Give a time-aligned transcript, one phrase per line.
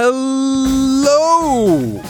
[0.00, 2.00] Hello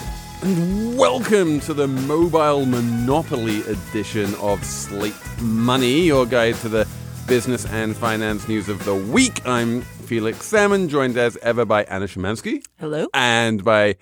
[0.43, 6.87] and welcome to the Mobile Monopoly edition of Slate Money, your guide to the
[7.27, 9.41] business and finance news of the week.
[9.47, 12.63] I'm Felix Salmon, joined as ever by Anna Szymanski.
[12.79, 13.07] Hello.
[13.15, 13.97] And by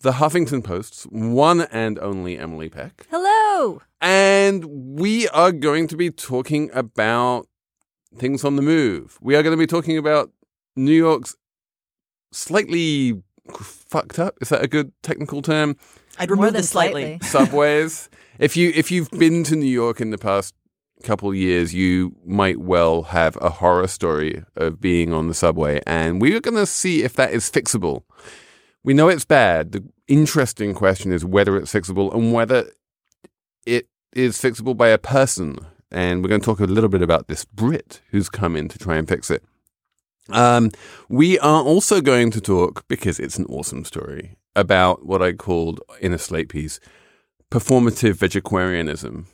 [0.00, 3.06] the Huffington Post's one and only Emily Peck.
[3.10, 3.82] Hello.
[4.00, 7.46] And we are going to be talking about
[8.16, 9.18] things on the move.
[9.20, 10.30] We are going to be talking about
[10.76, 11.36] New York's
[12.32, 13.22] slightly
[13.60, 14.36] fucked up.
[14.40, 15.76] Is that a good technical term?
[16.18, 17.18] I'd More remove than the slightly.
[17.22, 18.10] Subways.
[18.38, 20.54] if you if you've been to New York in the past
[21.02, 25.80] couple of years, you might well have a horror story of being on the subway,
[25.86, 28.02] and we are going to see if that is fixable.
[28.84, 29.72] We know it's bad.
[29.72, 32.70] The interesting question is whether it's fixable and whether
[33.64, 35.58] it is fixable by a person.
[35.90, 38.78] And we're going to talk a little bit about this Brit who's come in to
[38.78, 39.44] try and fix it.
[40.30, 40.70] Um,
[41.08, 45.80] we are also going to talk, because it's an awesome story, about what I called
[46.00, 46.80] in a slate piece
[47.50, 49.26] performative vegetarianism.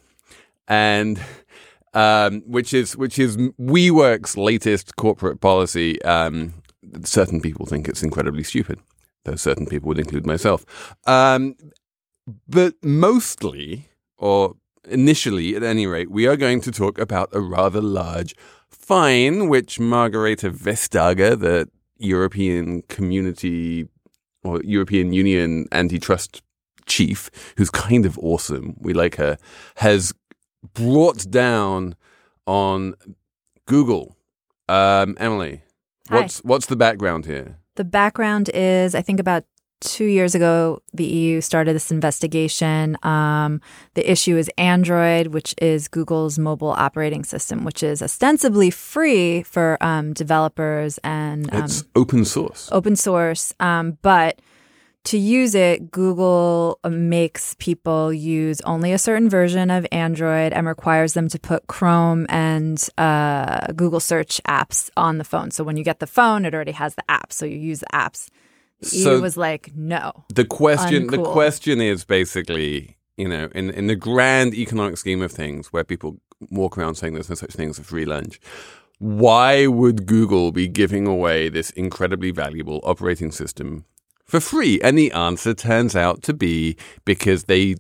[0.67, 1.20] And
[1.95, 6.00] um, which is which is WeWork's latest corporate policy.
[6.03, 6.55] Um,
[7.05, 8.78] certain people think it's incredibly stupid,
[9.25, 10.95] though certain people would include myself.
[11.06, 11.55] Um,
[12.47, 14.55] but mostly, or
[14.89, 18.34] initially at any rate, we are going to talk about a rather large
[18.70, 23.88] fine which Margrethe Vestager, the European Community
[24.44, 26.42] or European Union antitrust
[26.86, 29.39] chief, who's kind of awesome, we like her,
[29.77, 30.12] has
[30.74, 31.94] brought down
[32.46, 32.94] on
[33.66, 34.16] Google.
[34.69, 35.62] Um, Emily,
[36.08, 36.16] Hi.
[36.16, 37.58] what's what's the background here?
[37.77, 39.44] The background is, I think about
[39.81, 42.97] two years ago, the EU started this investigation.
[43.03, 43.61] Um,
[43.95, 49.79] the issue is Android, which is Google's mobile operating system, which is ostensibly free for
[49.81, 52.69] um, developers and um, It's open source.
[52.73, 53.52] open source.
[53.61, 54.41] Um, but
[55.05, 61.14] to use it, Google makes people use only a certain version of Android and requires
[61.14, 65.51] them to put Chrome and uh, Google search apps on the phone.
[65.51, 67.33] So when you get the phone, it already has the app.
[67.33, 68.29] So you use the apps.
[68.83, 70.24] So- EU was like, no.
[70.34, 75.33] The question the question is basically, you know, in in the grand economic scheme of
[75.33, 78.40] things where people walk around saying there's no such thing as a free lunch,
[78.98, 83.84] why would Google be giving away this incredibly valuable operating system
[84.24, 84.80] for free?
[84.83, 87.77] And the answer turns out to be because they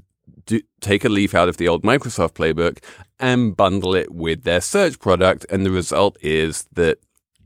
[0.46, 2.78] do take a leaf out of the old Microsoft playbook
[3.18, 6.98] and bundle it with their search product and the result is that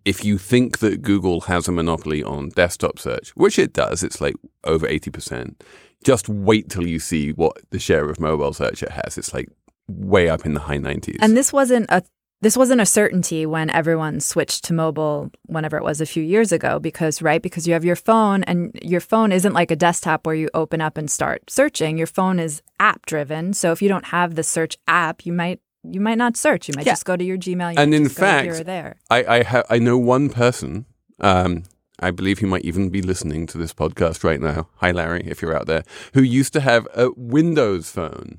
[0.05, 4.21] if you think that Google has a monopoly on desktop search, which it does, it's
[4.21, 5.61] like over 80%,
[6.05, 9.17] just wait till you see what the share of mobile search it has.
[9.17, 9.49] It's like
[9.89, 11.19] way up in the high 90s.
[11.21, 12.03] And this wasn't a
[12.41, 16.51] this wasn't a certainty when everyone switched to mobile whenever it was a few years
[16.51, 20.27] ago because right because you have your phone and your phone isn't like a desktop
[20.27, 23.89] where you open up and start searching your phone is app driven so if you
[23.89, 26.93] don't have the search app you might you might not search you might Yeah.
[26.93, 29.25] just go to your gmail you And in just go here fact, or there I
[29.25, 30.87] I, ha- I know one person.
[31.21, 31.65] Um,
[31.99, 34.69] I believe he might even be listening to this podcast right now.
[34.77, 35.85] Hi, Larry, if you're out there,
[36.15, 38.39] who used to have a Windows phone.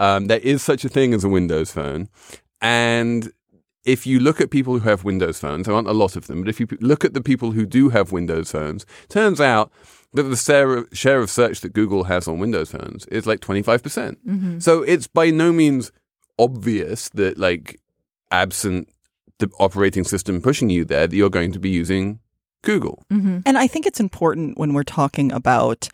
[0.00, 2.08] Um, there is such a thing as a Windows phone,
[2.60, 3.30] and
[3.84, 6.40] if you look at people who have Windows phones, there aren't a lot of them,
[6.42, 9.70] but if you p- look at the people who do have Windows phones, turns out
[10.14, 13.40] that the share of, share of search that Google has on Windows phones is like
[13.40, 13.82] 25%.
[13.82, 15.90] percent So it's by no means
[16.38, 17.80] obvious that, like,
[18.30, 18.88] absent
[19.38, 22.20] the operating system pushing you there, that you're going to be using
[22.62, 23.04] Google.
[23.10, 23.38] mm-hmm.
[23.46, 25.88] And I think it's important when we're talking about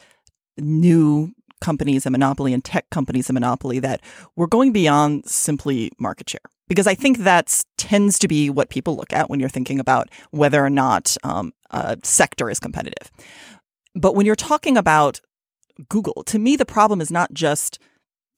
[0.57, 4.01] new companies and monopoly and tech companies and monopoly that
[4.37, 6.41] we're going beyond simply market share.
[6.69, 10.09] Because I think that tends to be what people look at when you're thinking about
[10.31, 13.11] whether or not um, a sector is competitive.
[13.95, 15.21] But when you're talking about
[15.89, 17.79] Google, to me, the problem is not just,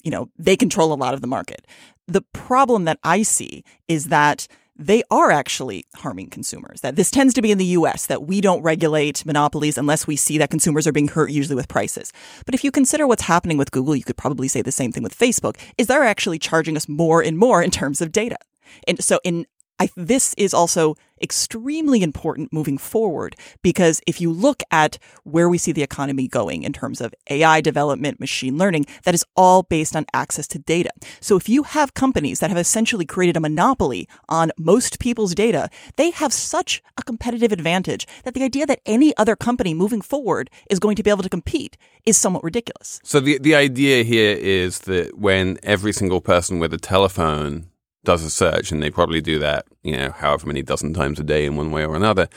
[0.07, 1.67] you know, they control a lot of the market.
[2.07, 4.47] The problem that I see is that
[4.77, 6.81] they are actually harming consumers.
[6.83, 10.15] That this tends to be in the US that we don't regulate monopolies unless we
[10.15, 12.13] see that consumers are being hurt usually with prices.
[12.45, 15.03] But if you consider what's happening with Google, you could probably say the same thing
[15.03, 18.39] with Facebook, is they're actually charging us more and more in terms of data.
[18.87, 19.45] And so in
[19.81, 25.59] I, this is also extremely important moving forward because if you look at where we
[25.59, 29.97] see the economy going in terms of AI development, machine learning, that is all based
[29.97, 30.91] on access to data.
[31.21, 35.69] So if you have companies that have essentially created a monopoly on most people's data,
[35.97, 40.51] they have such a competitive advantage that the idea that any other company moving forward
[40.71, 43.01] is going to be able to compete is somewhat ridiculous.
[43.03, 47.67] So the the idea here is that when every single person with a telephone
[48.07, 51.25] does a search, and they probably do that, you know, however many dozen times a
[51.25, 52.29] day in one way or another,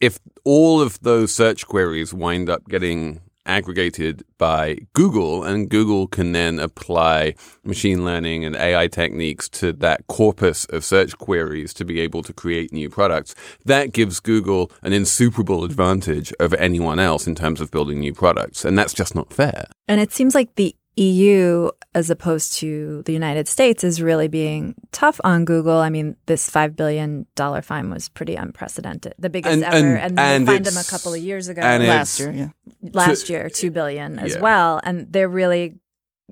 [0.00, 6.32] if all of those search queries wind up getting aggregated by Google, and Google can
[6.32, 12.00] then apply machine learning and AI techniques to that corpus of search queries to be
[12.00, 13.34] able to create new products.
[13.64, 18.64] That gives Google an insuperable advantage over anyone else in terms of building new products.
[18.64, 19.66] And that's just not fair.
[19.88, 24.74] And it seems like the EU, as opposed to the United States, is really being
[24.92, 25.76] tough on Google.
[25.78, 27.26] I mean, this $5 billion
[27.62, 29.76] fine was pretty unprecedented, the biggest And- ever.
[29.76, 31.62] and- And, and they fined them a couple of years ago.
[31.62, 32.30] and last year.
[32.32, 32.48] Yeah.
[32.92, 34.40] last year, two billion as Yeah.
[34.40, 35.76] well, and they're really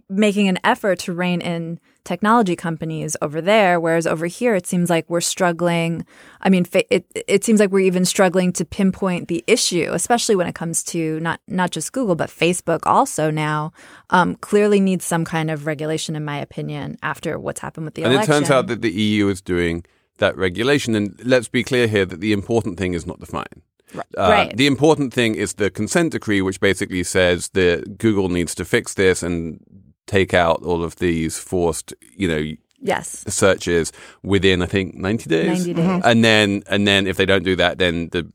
[0.08, 3.78] making an effort to rein in technology companies over there.
[3.78, 6.06] Whereas over here, it seems like we're struggling.
[6.40, 10.46] I mean, it it seems like we're even struggling to pinpoint the issue, especially when
[10.46, 12.80] it comes to not not just Google but Facebook.
[12.84, 13.72] Also now,
[14.10, 18.04] um, clearly needs some kind of regulation, in my opinion, after what's happened with the
[18.04, 18.32] and election.
[18.32, 19.84] it turns out that the EU is doing
[20.18, 20.94] that regulation.
[20.94, 23.62] And let's be clear here that the important thing is not the fine.
[23.94, 24.06] Right.
[24.16, 24.56] Uh, Right.
[24.56, 28.94] The important thing is the consent decree, which basically says that Google needs to fix
[28.94, 29.60] this and
[30.10, 33.92] take out all of these forced, you know, yes, searches
[34.22, 35.66] within I think ninety days.
[35.66, 36.02] 90 days.
[36.04, 38.30] and then and then if they don't do that, then the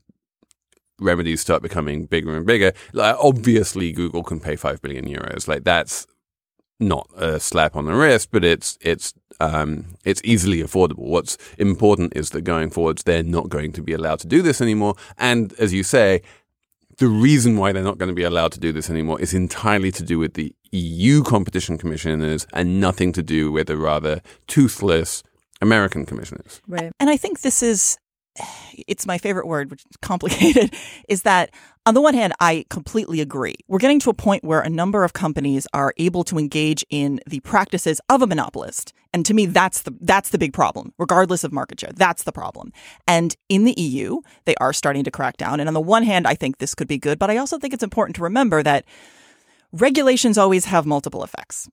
[0.98, 2.72] remedies start becoming bigger and bigger.
[2.92, 5.46] Like obviously, Google can pay five billion euros.
[5.46, 6.06] Like that's
[6.80, 11.08] not a slap on the wrist, but it's it's um, it's easily affordable.
[11.08, 14.60] What's important is that going forwards, they're not going to be allowed to do this
[14.62, 14.94] anymore.
[15.18, 16.22] And as you say,
[16.98, 19.92] the reason why they're not going to be allowed to do this anymore is entirely
[19.92, 25.22] to do with the EU competition commissioners and nothing to do with the rather toothless
[25.60, 26.60] American commissioners.
[26.66, 26.92] right.
[27.00, 27.98] And I think this is,
[28.86, 30.74] it's my favorite word, which is complicated,
[31.08, 31.50] is that
[31.84, 33.56] on the one hand, I completely agree.
[33.68, 37.20] We're getting to a point where a number of companies are able to engage in
[37.26, 38.92] the practices of a monopolist.
[39.16, 41.88] And to me, that's the, that's the big problem, regardless of market share.
[41.96, 42.70] That's the problem.
[43.08, 45.58] And in the EU, they are starting to crack down.
[45.58, 47.72] And on the one hand, I think this could be good, but I also think
[47.72, 48.84] it's important to remember that
[49.72, 51.66] regulations always have multiple effects.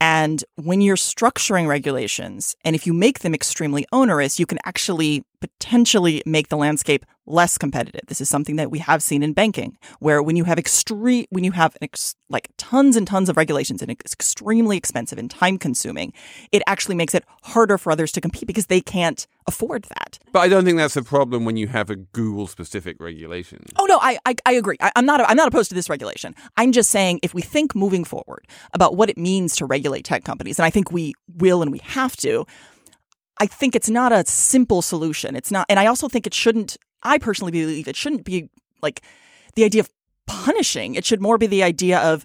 [0.00, 5.22] And when you're structuring regulations, and if you make them extremely onerous, you can actually
[5.40, 8.02] potentially make the landscape less competitive.
[8.06, 11.44] This is something that we have seen in banking, where when you have extreme, when
[11.44, 15.58] you have ex- like tons and tons of regulations and it's extremely expensive and time
[15.58, 16.12] consuming,
[16.52, 20.18] it actually makes it harder for others to compete because they can't afford that.
[20.32, 23.64] But I don't think that's a problem when you have a Google specific regulation.
[23.76, 24.76] Oh no, I I, I agree.
[24.80, 26.34] I, I'm not I'm not opposed to this regulation.
[26.56, 30.24] I'm just saying if we think moving forward about what it means to regulate tech
[30.24, 32.46] companies, and I think we will and we have to.
[33.40, 35.36] I think it's not a simple solution.
[35.36, 36.76] It's not, and I also think it shouldn't.
[37.02, 38.50] I personally believe it shouldn't be
[38.82, 39.02] like
[39.54, 39.90] the idea of
[40.26, 40.94] punishing.
[40.94, 42.24] It should more be the idea of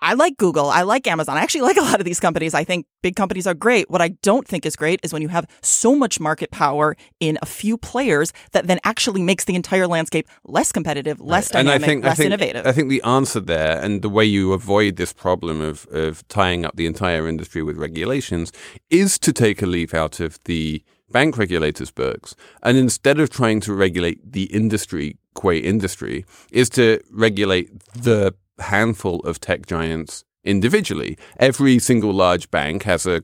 [0.00, 0.68] I like Google.
[0.70, 1.36] I like Amazon.
[1.36, 2.54] I actually like a lot of these companies.
[2.54, 3.90] I think big companies are great.
[3.90, 7.38] What I don't think is great is when you have so much market power in
[7.42, 11.82] a few players that then actually makes the entire landscape less competitive, less and dynamic,
[11.82, 12.66] I think, less I think, innovative.
[12.66, 16.64] I think the answer there and the way you avoid this problem of, of tying
[16.64, 18.52] up the entire industry with regulations
[18.90, 23.60] is to take a leaf out of the bank regulators' books and instead of trying
[23.60, 31.18] to regulate the industry, qua industry, is to regulate the handful of tech giants individually.
[31.38, 33.22] Every single large bank has a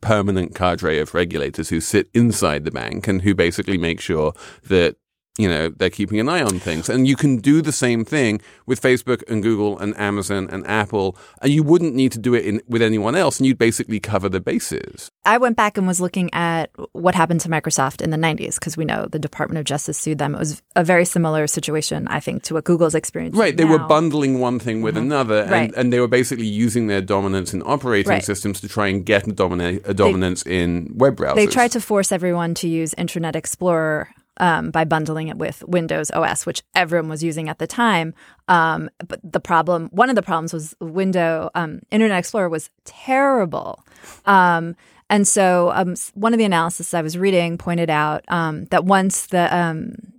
[0.00, 4.32] permanent cadre of regulators who sit inside the bank and who basically make sure
[4.64, 4.96] that
[5.38, 8.40] you know they're keeping an eye on things and you can do the same thing
[8.66, 12.44] with Facebook and Google and Amazon and Apple and you wouldn't need to do it
[12.44, 16.00] in, with anyone else and you'd basically cover the bases I went back and was
[16.00, 19.64] looking at what happened to Microsoft in the 90s because we know the Department of
[19.64, 20.34] Justice sued them.
[20.34, 23.36] It was a very similar situation, I think, to what Google's experience.
[23.36, 25.04] right they were bundling one thing with mm-hmm.
[25.04, 25.72] another and, Right.
[25.76, 28.24] and they were basically using their dominance in operating Right.
[28.24, 31.80] systems to try and get a, domina- a dominance in web browsers They tried to
[31.80, 37.08] force everyone to use Internet Explorer um, by bundling it with Windows OS, which everyone
[37.08, 38.14] was using at the time.
[38.48, 43.84] Um, but the problem, one of the problems was Window um, Internet Explorer was terrible.
[44.26, 44.76] Um,
[45.10, 49.26] and so, um, one of the analysis I was reading pointed out um, that once
[49.26, 49.48] the,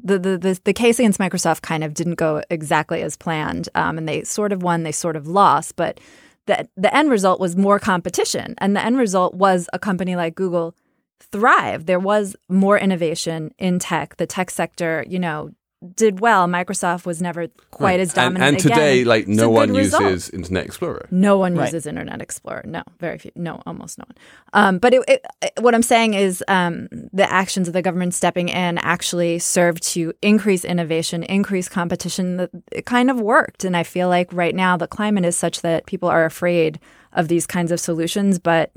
[0.03, 4.23] the, the the case against Microsoft kind of didn't go exactly as planned, and they
[4.23, 5.99] sort of won, they sort of lost, but
[6.47, 10.33] the the end result was more competition, and the end result was a company like
[10.33, 10.73] Google
[11.19, 11.85] thrive.
[11.85, 14.17] There was more innovation in tech.
[14.17, 15.51] The tech sector, you know,
[15.95, 16.45] did well.
[16.45, 17.99] Microsoft was never quite Right.
[18.01, 18.43] as dominant.
[18.55, 19.07] and today again.
[19.07, 20.03] like no good one result.
[20.03, 21.67] uses Internet Explorer No one Right.
[21.67, 22.63] uses Internet Explorer.
[22.65, 23.31] No, very few.
[23.37, 24.15] No, almost no one.
[24.51, 28.13] Um, but it, it, it- what I'm saying is um, the actions of the government
[28.13, 32.49] stepping in actually served to increase innovation, increase competition.
[32.73, 33.63] It kind of worked.
[33.63, 36.77] And I feel like right now the climate is such that people are afraid
[37.13, 38.39] of these kinds of solutions.
[38.39, 38.71] But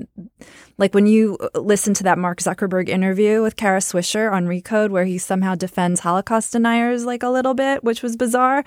[0.77, 4.89] like when you uh, listen to that Mark Zuckerberg interview with Kara Swisher on Recode,
[4.89, 8.63] where he somehow defends Holocaust deniers like a little bit, which was bizarre.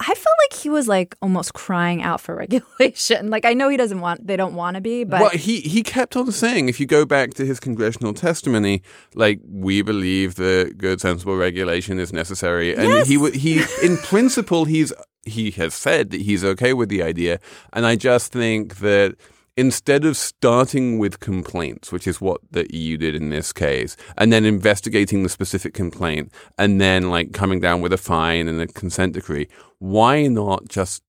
[0.00, 3.28] I felt like he was like almost crying out for regulation.
[3.28, 5.82] Like I know he doesn't want they don't want to be, but well, he he
[5.82, 8.80] kept on saying if you go back to his congressional testimony,
[9.14, 13.08] like we believe that good sensible regulation is necessary, and Yes.
[13.08, 14.90] he he in principle he's
[15.26, 17.38] he has said that he's okay with the idea,
[17.72, 19.16] and I just think that.
[19.56, 24.32] Instead of starting with complaints, which is what the EU did in this case, and
[24.32, 28.66] then investigating the specific complaint, and then like coming down with a fine and a
[28.66, 29.46] consent decree,
[29.78, 31.04] why not just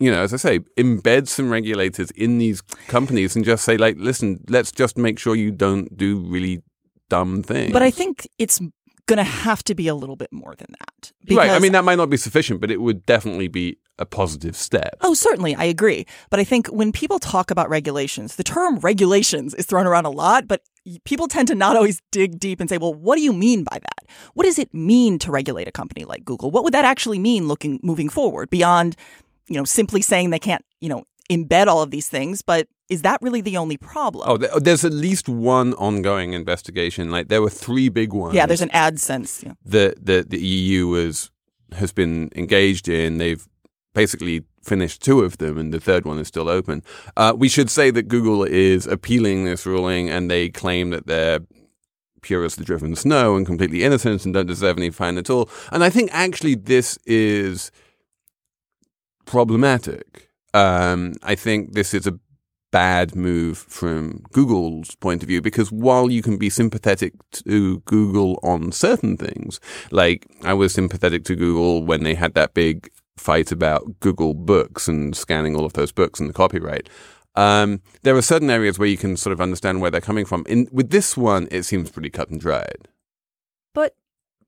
[0.00, 3.96] you know, as I say, embed some regulators in these companies and just say, like,
[3.98, 6.62] listen, let's just make sure you don't do really
[7.10, 7.72] dumb things.
[7.72, 8.60] But I think it's
[9.10, 11.12] going to have to be a little bit more than that.
[11.36, 11.50] right.
[11.50, 14.96] I mean, that might not be sufficient, but it would definitely be a positive step.
[15.02, 16.06] Oh, certainly, I agree.
[16.30, 20.10] But I think when people talk about regulations, the term regulations is thrown around a
[20.10, 20.62] lot, but
[21.04, 23.78] people tend to not always dig deep and say, well, what do you mean by
[23.78, 24.10] that?
[24.34, 26.50] What does it mean to regulate a company like Google?
[26.50, 28.96] What would that actually mean looking moving forward beyond,
[29.48, 33.02] you know, simply saying they can't, you know, embed all of these things, but is
[33.02, 34.24] that really the only problem?
[34.28, 37.10] Oh, there's at least one ongoing investigation.
[37.10, 38.34] Like, there were three big ones.
[38.34, 39.44] yeah, there's an AdSense.
[39.44, 39.52] Yeah.
[39.64, 41.30] that the, the EU was
[41.76, 43.18] has been engaged in.
[43.18, 43.46] They've
[43.94, 46.82] basically finished two of them, and the third one is still open.
[47.16, 51.40] Uh, we should say that Google is appealing this ruling, and they claim that they're
[52.22, 55.48] pure as the driven snow and completely innocent and don't deserve any fine at all.
[55.72, 57.70] And I think actually this is
[59.24, 60.29] problematic.
[60.54, 62.18] Um, I think this is a
[62.70, 68.38] bad move from Google's point of view because while you can be sympathetic to Google
[68.42, 73.52] on certain things, like I was sympathetic to Google when they had that big fight
[73.52, 76.88] about Google Books and scanning all of those books and the copyright.
[77.36, 80.44] Um, there are certain areas where you can sort of understand where they're coming from.
[80.48, 82.88] In with this one, it seems pretty cut and dried.
[83.72, 83.94] But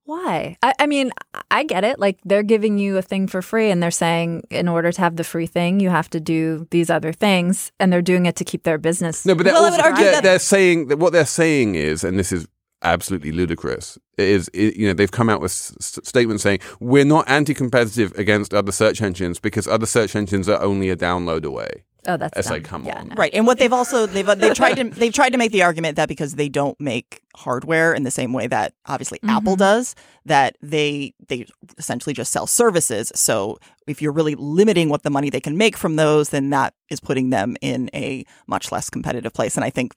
[0.05, 0.57] why?
[0.63, 1.11] I, I mean,
[1.51, 1.99] I get it.
[1.99, 5.17] Like they're giving you a thing for free and they're saying in order to have
[5.17, 7.73] the free thing, you have to do these other things.
[7.79, 9.25] And they're doing it to keep their business.
[9.25, 11.25] No, but they're, Well, I would also, argue they're, that- they're saying that what they're
[11.27, 12.47] saying is, and this is
[12.85, 17.05] absolutely ludicrous, is i you know they've come out with s- s- statements saying we're
[17.05, 21.85] not anti-competitive against other search engines because other search engines are only a download away.
[22.07, 22.55] Oh, that's It's dumb.
[22.57, 23.09] like, come Yeah, on.
[23.09, 23.15] no.
[23.17, 25.97] Right, and what they've also they've they've tried to they've tried to make the argument
[25.97, 29.61] that because they don't make hardware in the same way that obviously Apple mm-hmm.
[29.61, 29.95] does,
[30.27, 31.47] that they they
[31.79, 33.11] essentially just sell services.
[33.15, 36.75] So if you're really limiting what the money they can make from those, then that
[36.91, 39.57] is putting them in a much less competitive place.
[39.57, 39.95] And I think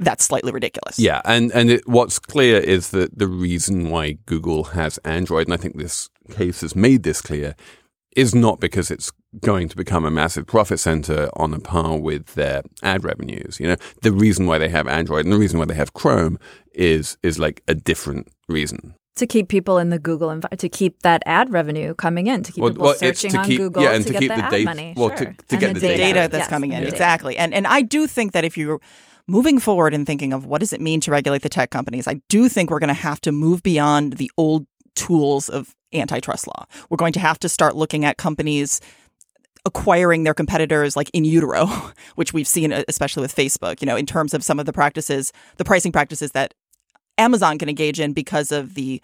[0.00, 0.98] that's slightly ridiculous.
[0.98, 5.54] Yeah, and and it, what's clear is that the reason why Google has Android, and
[5.54, 7.54] I think this case has made this clear,
[8.14, 12.26] is not because it's going to become a massive profit center on a par with
[12.34, 13.58] their ad revenues.
[13.58, 16.38] You know, the reason why they have Android and the reason why they have Chrome
[16.72, 18.94] is is like a different reason.
[19.16, 22.50] To keep people in the Google environment, to keep that ad revenue coming in, to
[22.52, 24.30] keep Well- people well, searching to on keep- Google yeah, and to, to get keep
[24.30, 24.94] the, the ad data- money.
[24.96, 25.18] well, sure.
[25.18, 26.28] to- to get the the the data data.
[26.32, 26.94] that's Yes, coming in the data.
[26.96, 28.80] exactly and and i do think that if you're
[29.28, 32.20] moving forward and thinking of what does it mean to regulate the tech companies i
[32.28, 34.66] do think we're going to have to move beyond the old
[34.96, 38.80] tools of antitrust law we're going to have to start looking at companies
[39.66, 41.66] acquiring their competitors like in utero
[42.16, 44.72] which we've seen uh, especially with facebook you know in terms of some of the
[44.72, 46.54] practices the pricing practices that
[47.18, 49.00] amazon can engage in because of the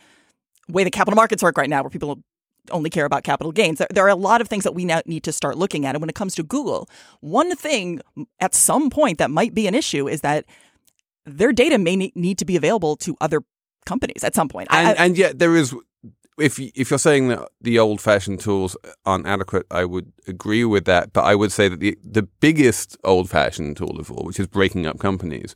[0.68, 2.23] way the capital markets work right now where people
[2.70, 3.78] only care about capital gains.
[3.78, 5.94] There, there are a lot of things that we now need to start looking at.
[5.94, 6.88] And when it comes to Google,
[7.20, 8.00] one thing
[8.38, 10.44] at some point that might be an issue is that
[11.25, 13.42] their data may need to be available to other
[13.87, 14.68] companies at some point.
[14.70, 15.75] And I- and yet there is.
[16.40, 21.12] If if you're saying that the old-fashioned tools aren't adequate, I would agree with that.
[21.12, 24.87] But I would say that the the biggest old-fashioned tool of all, which is breaking
[24.87, 25.54] up companies,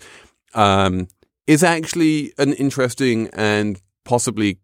[0.54, 1.08] um,
[1.46, 4.58] is actually an interesting and possibly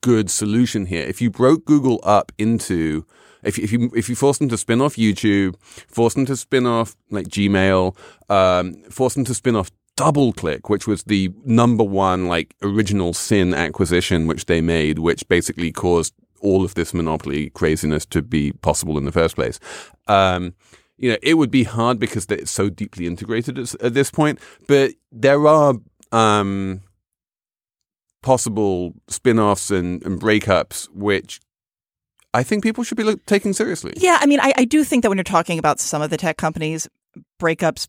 [0.00, 1.02] good solution here.
[1.02, 3.04] If you broke Google up into
[3.42, 5.54] if if you if you force them to spin off YouTube,
[5.88, 7.96] force them to spin off like Gmail,
[8.28, 13.54] um, force them to spin off DoubleClick, which was the number one like original sin
[13.54, 18.98] acquisition which they made, which basically caused all of this monopoly craziness to be possible
[18.98, 19.58] in the first place.
[20.06, 20.54] Um,
[20.98, 24.38] you know, it would be hard because it's so deeply integrated at, at this point.
[24.66, 25.74] But there are
[26.12, 26.82] um,
[28.22, 31.40] possible spin-offs and, and breakups which
[32.34, 33.94] I think people should be taking seriously.
[33.96, 36.18] yeah, I mean, I, I do think that when you're talking about some of the
[36.18, 36.86] tech companies,
[37.40, 37.88] breakups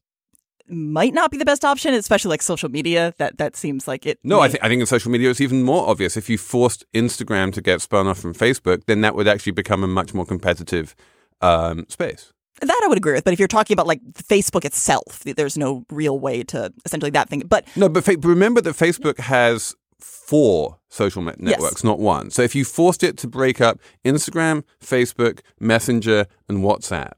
[0.70, 3.14] might not be the best option, especially like social media.
[3.18, 4.20] That that seems like it.
[4.24, 6.18] No, I may- think I think in social media it's even more obvious.
[6.18, 9.84] If you forced Instagram to get spun off from Facebook, then that would actually become
[9.84, 10.96] a much more competitive
[11.42, 12.34] um, space.
[12.62, 13.24] That I would agree with.
[13.24, 17.30] But if you're talking about like Facebook itself, there's no real way to essentially that
[17.30, 17.42] thing.
[17.48, 21.52] But No, but fa- remember that Facebook has four social net- Yes.
[21.52, 22.32] networks, not one.
[22.32, 27.14] So if you forced it to break up Instagram, Facebook, Messenger, and WhatsApp,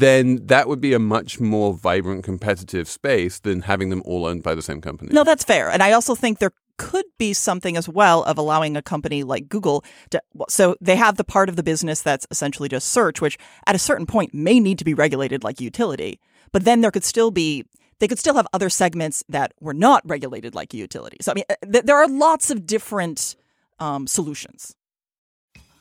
[0.00, 4.42] then that would be a much more vibrant competitive space than having them all owned
[4.42, 5.10] by the same company.
[5.12, 5.70] No, that's fair.
[5.70, 9.48] And I also think there could be something as well of allowing a company like
[9.48, 10.22] Google to.
[10.48, 13.78] So they have the part of the business that's essentially just search, which at a
[13.78, 16.20] certain point may need to be regulated like utility.
[16.52, 17.64] But then there could still be.
[17.98, 21.18] They could still have other segments that were not regulated like utility.
[21.20, 23.36] So I mean, uh, th- there are lots of different
[23.78, 24.74] um, solutions.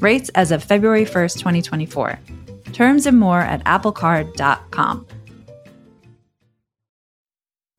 [0.00, 2.18] Rates as of February 1st, 2024.
[2.72, 5.06] Terms and more at applecard.com.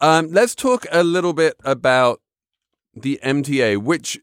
[0.02, 2.22] Um, let's talk a little bit about
[2.94, 3.78] the MTA.
[3.78, 4.20] Which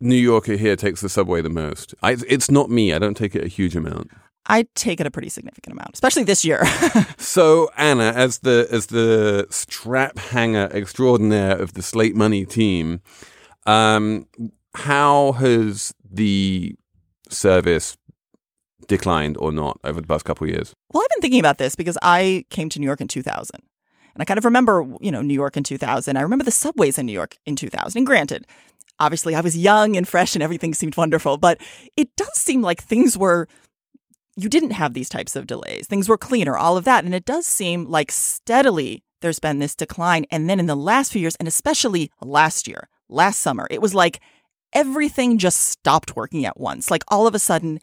[0.00, 1.94] New Yorker here takes the subway the most?
[2.02, 2.92] I, it's not me.
[2.92, 4.10] I don't take it a huge amount.
[4.46, 6.62] I take it a pretty significant amount, especially this year.
[7.18, 13.00] So Anna, as the as the strap hanger extraordinaire of the Slate Money team,
[13.64, 14.26] um,
[14.74, 16.74] how has the
[17.32, 17.96] service
[18.88, 20.74] declined or not over the past couple of years?
[20.92, 23.50] Well, I've been thinking about this because I came to New York in 2000.
[24.14, 26.16] And I kind of remember, you know, New York in 2000.
[26.16, 27.98] I remember the subways in New York in 2000.
[27.98, 28.46] And granted,
[28.98, 31.60] obviously I was young and fresh and everything seemed wonderful, but
[31.96, 33.48] it does seem like things were
[34.36, 35.86] you didn't have these types of delays.
[35.86, 37.04] Things were cleaner, all of that.
[37.04, 40.24] And it does seem like steadily there's been this decline.
[40.30, 43.94] And then in the last few years, and especially last year, last summer, it was
[43.94, 44.20] like
[44.72, 46.90] everything just stopped working at once.
[46.90, 47.80] Like all of a sudden,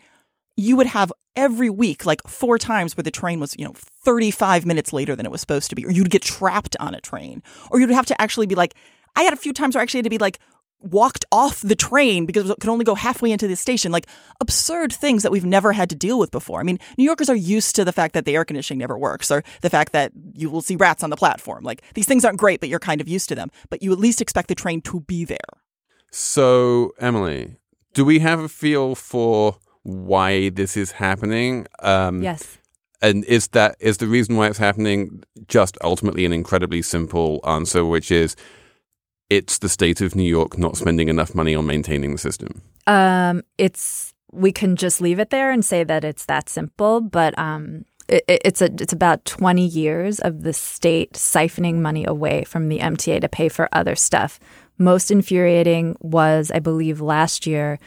[0.58, 3.74] you would have every week like four times where the train was, you know,
[4.04, 7.02] 35 minutes later than it was supposed to be, or you'd get trapped on a
[7.02, 8.76] train, or you'd have to actually be like,
[9.16, 10.40] I had a few times where I actually had to be like,
[10.82, 13.92] walked off the train because it could only go halfway into the station.
[13.92, 14.08] Like
[14.40, 16.60] absurd things that we've never had to deal with before.
[16.60, 19.30] I mean, New Yorkers are used to the fact that the air conditioning never works
[19.30, 21.64] or the fact that you will see rats on the platform.
[21.64, 23.50] Like these things aren't great, but you're kind of used to them.
[23.70, 25.38] But you at least expect the train to be there.
[26.12, 27.56] So Emily,
[27.94, 31.68] do we have a feel for why this is happening?
[31.82, 32.58] Um, Yes.
[33.02, 37.86] And is that is the reason why it's happening just ultimately an incredibly simple answer,
[37.86, 38.36] which is
[39.30, 42.62] it's the state of New York not spending enough money on maintaining the system.
[42.88, 47.38] Um, it's we can just leave it there and say that it's that simple, but
[47.40, 52.68] um, it, it's a it's about twenty years of the state siphoning money away from
[52.68, 54.40] the MTA to pay for other stuff.
[54.80, 57.78] Most infuriating was, I believe, last year,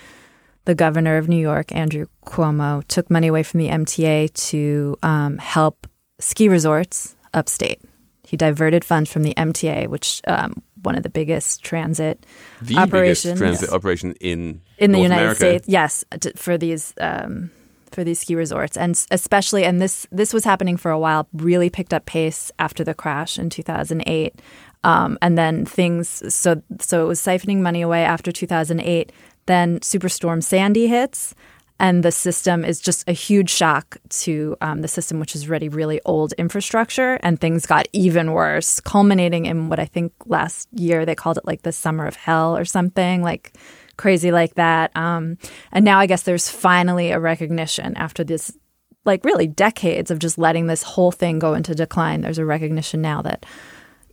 [0.66, 5.38] the governor of New York, Andrew Cuomo, took money away from the MTA to um,
[5.38, 5.86] help
[6.20, 7.80] ski resorts upstate.
[8.26, 12.24] He diverted funds from the MTA, which um, one of the biggest transit
[12.60, 13.40] The Operations.
[13.40, 15.36] biggest transit operation in in the United America.
[15.36, 15.68] States.
[15.68, 16.04] Yes,
[16.36, 17.50] for these um,
[17.90, 21.28] for these ski resorts, and especially, and this this was happening for a while.
[21.32, 24.40] Really picked up pace after the crash in two thousand eight,
[24.84, 26.34] um, and then things.
[26.34, 29.12] So so it was siphoning money away after two thousand eight.
[29.46, 31.34] Then Superstorm Sandy hits.
[31.78, 35.68] And the system is just a huge shock to um, the system, which is already
[35.68, 37.18] really old infrastructure.
[37.24, 41.44] And things got even worse, culminating in what I think last year they called it
[41.44, 43.22] like the summer of hell or something.
[43.22, 43.54] Like
[43.96, 44.96] crazy like that.
[44.96, 45.38] Um,
[45.72, 48.56] and now I guess there's finally a recognition after this,
[49.04, 52.20] like really decades of just letting this whole thing go into decline.
[52.20, 53.44] There's a recognition now that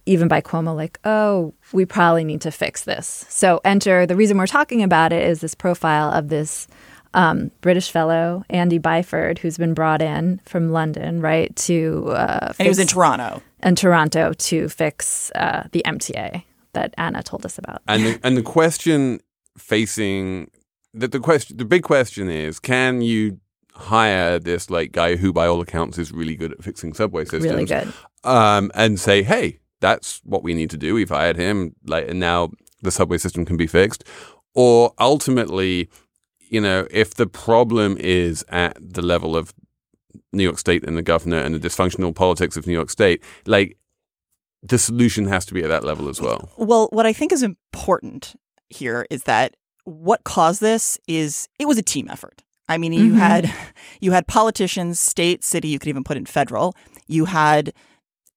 [0.10, 3.26] even by Cuomo, like, oh, we probably need to fix this.
[3.30, 6.68] So enter the reason we're talking about it is this profile of this
[7.14, 12.66] um, British fellow, Andy Byford, who's been brought in from London, right, to uh, And
[12.66, 13.42] he was in Toronto.
[13.62, 16.44] in Toronto to fix uh, the MTA
[16.74, 17.82] that Anna told us about.
[17.88, 19.20] And the, and the question
[19.58, 20.50] facing
[20.94, 23.40] the, the question the big question is can you
[23.74, 27.46] hire this like guy who by all accounts is really good at fixing subway systems
[27.46, 27.92] Really good.
[28.24, 32.20] um, and say hey that's what we need to do we've hired him like and
[32.20, 32.50] now
[32.82, 34.04] the subway system can be fixed
[34.54, 35.90] or ultimately
[36.40, 39.54] you know if the problem is at the level of
[40.32, 43.78] New York State and the governor and the dysfunctional politics of New York State like
[44.62, 47.44] the solution has to be at that level as well Well, what I think is
[47.44, 48.36] important
[48.70, 52.44] here is that what caused this is it was a team effort.
[52.68, 53.18] I mean, you mm-hmm.
[53.18, 53.54] had
[54.00, 55.70] you had politicians, state, city.
[55.70, 56.76] You could even put in federal.
[57.08, 57.74] You had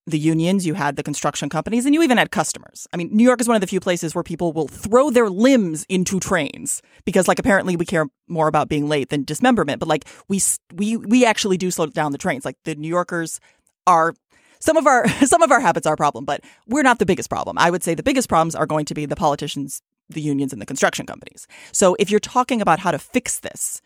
[0.06, 2.88] the unions, you had the construction companies, and you even had customers.
[2.92, 5.30] I mean, New York is one of the few places where people will throw their
[5.30, 9.78] limbs into trains because, like, apparently we care more about being late than dismemberment.
[9.78, 10.40] But like, we
[10.74, 12.44] we we actually do slow down the trains.
[12.44, 13.38] Like, the New Yorkers
[13.86, 14.14] are
[14.58, 17.30] some of our some of our habits are a problem, but we're not the biggest
[17.30, 17.56] problem.
[17.58, 20.60] I would say the biggest problems are going to be the politicians, the unions, and
[20.60, 21.46] the construction companies.
[21.70, 23.80] So if you're talking about how to fix this,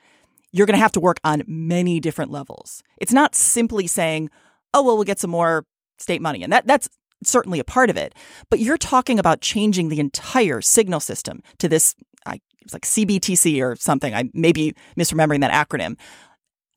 [0.51, 2.83] you're going to have to work on many different levels.
[2.97, 4.31] It's not simply saying,
[4.73, 5.67] "Oh, well, we'll get some more
[5.99, 6.89] state money," and that that's
[7.25, 8.15] certainly a part of it.
[8.51, 11.95] But you're talking about changing the entire signal system to this.
[12.25, 14.15] I, it was like CBTC or something.
[14.15, 15.99] I may be misremembering that acronym.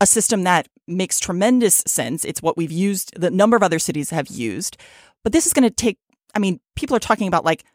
[0.02, 2.24] A system that makes tremendous sense.
[2.24, 3.20] It's what we've used.
[3.20, 4.78] The number of other cities have used,
[5.24, 5.98] but this is going to take.
[6.36, 7.66] I mean, people are talking about like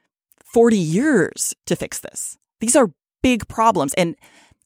[0.45, 2.39] 40 years to fix this.
[2.61, 3.93] These are big problems.
[3.95, 4.17] And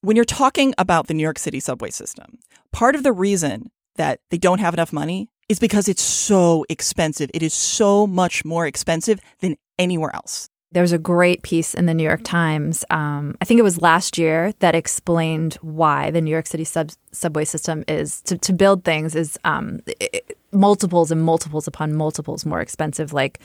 [0.03, 2.39] when you're talking about the New York City subway system,
[2.73, 7.31] part of the reason that they don't have enough money is because it's so expensive.
[7.35, 10.49] It is so much more expensive than anywhere else.
[10.71, 14.19] There's a great piece in the New York Times, um, I think it was last
[14.19, 18.85] year, that explained why the New York City sub- subway system is to, to build
[18.85, 20.21] things is um, i-
[20.53, 23.15] multiples and multiples upon multiples more expensive.
[23.15, 23.41] Like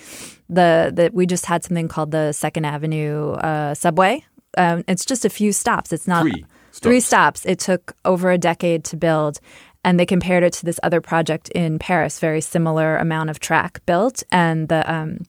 [0.50, 4.26] the the we just had something called the Second Avenue uh, subway.
[4.58, 5.94] Um, it's just a few stops.
[5.94, 7.40] It's not Three three stops.
[7.42, 7.52] stops.
[7.52, 9.40] It took over a decade to build.
[9.84, 13.82] And they compared it to this other project in Paris, very similar amount of track
[13.86, 15.26] built, and the um,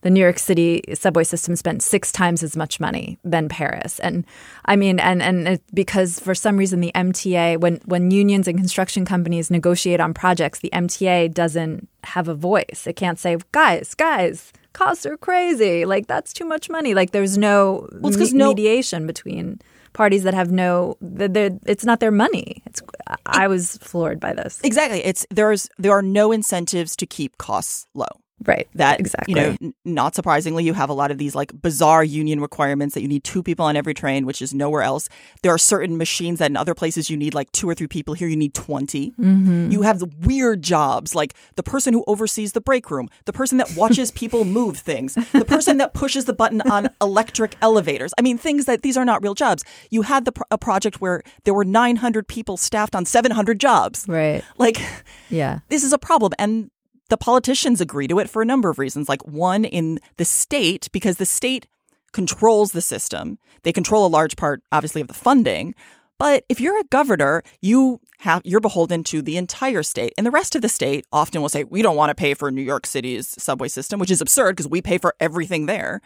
[0.00, 3.98] the New York City subway system spent six times as much money than Paris.
[3.98, 4.24] And
[4.64, 8.56] I mean, and and it, because for some reason the MTA, when when unions and
[8.56, 12.86] construction companies negotiate on projects, the MTA doesn't have a voice.
[12.86, 15.84] It can't say, guys, guys, costs are crazy.
[15.84, 16.94] Like that's too much money.
[16.94, 19.60] Like there's no, 'cause me- no- mediation between
[19.98, 20.96] parties that have no.
[21.02, 22.62] It's not their money.
[22.66, 22.80] It's.
[23.26, 24.60] I was floored by this.
[24.62, 25.04] Exactly.
[25.04, 28.12] It's there's there are no incentives to keep costs low.
[28.44, 28.68] Right.
[28.74, 29.34] that exactly.
[29.34, 32.94] you know n- not surprisingly you have a lot of these like bizarre union requirements
[32.94, 35.08] that you need two people on every train which is nowhere else
[35.42, 38.14] there are certain machines that in other places you need like two or three people
[38.14, 39.70] here you need 20 Mm-hmm.
[39.70, 43.58] you have the weird jobs like the person who oversees the break room the person
[43.58, 48.22] that watches people move things the person that pushes the button on electric elevators i
[48.22, 51.22] mean things that these are not real jobs you had the pro- a project where
[51.44, 54.42] there were 900 people staffed on 700 jobs Right.
[54.58, 54.80] like
[55.28, 55.58] Yeah.
[55.68, 56.70] this is a problem and
[57.08, 60.88] the politicians agree to it for a number of reasons like one in the state
[60.92, 61.66] because the state
[62.12, 65.74] controls the system they control a large part obviously of the funding
[66.18, 70.30] but if you're a governor you have you're beholden to the entire state and the
[70.30, 72.86] rest of the state often will say we don't want to pay for new york
[72.86, 76.00] city's subway system which is absurd because we pay for everything there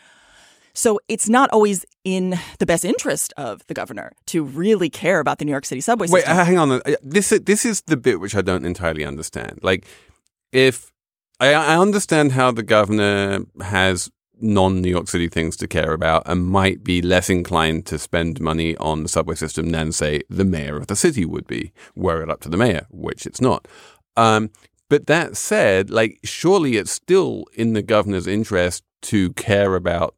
[0.75, 5.38] so it's not always in the best interest of the governor to really care about
[5.38, 6.73] the new york city subway Wait, system uh, hang on.
[6.73, 9.61] Uh, This this is the bit which I don't entirely understand.
[9.62, 9.87] Like,
[10.53, 10.93] if
[11.41, 14.11] I, I understand how the governor has
[14.41, 18.77] non-New York City things to care about and might be less inclined to spend money
[18.77, 22.31] on the subway system than, say, the mayor of the city would be, were it
[22.31, 23.67] up to the mayor, which it's not.
[24.17, 24.51] Um,
[24.88, 30.15] but that said, like, surely it's still in the governor's interest to care about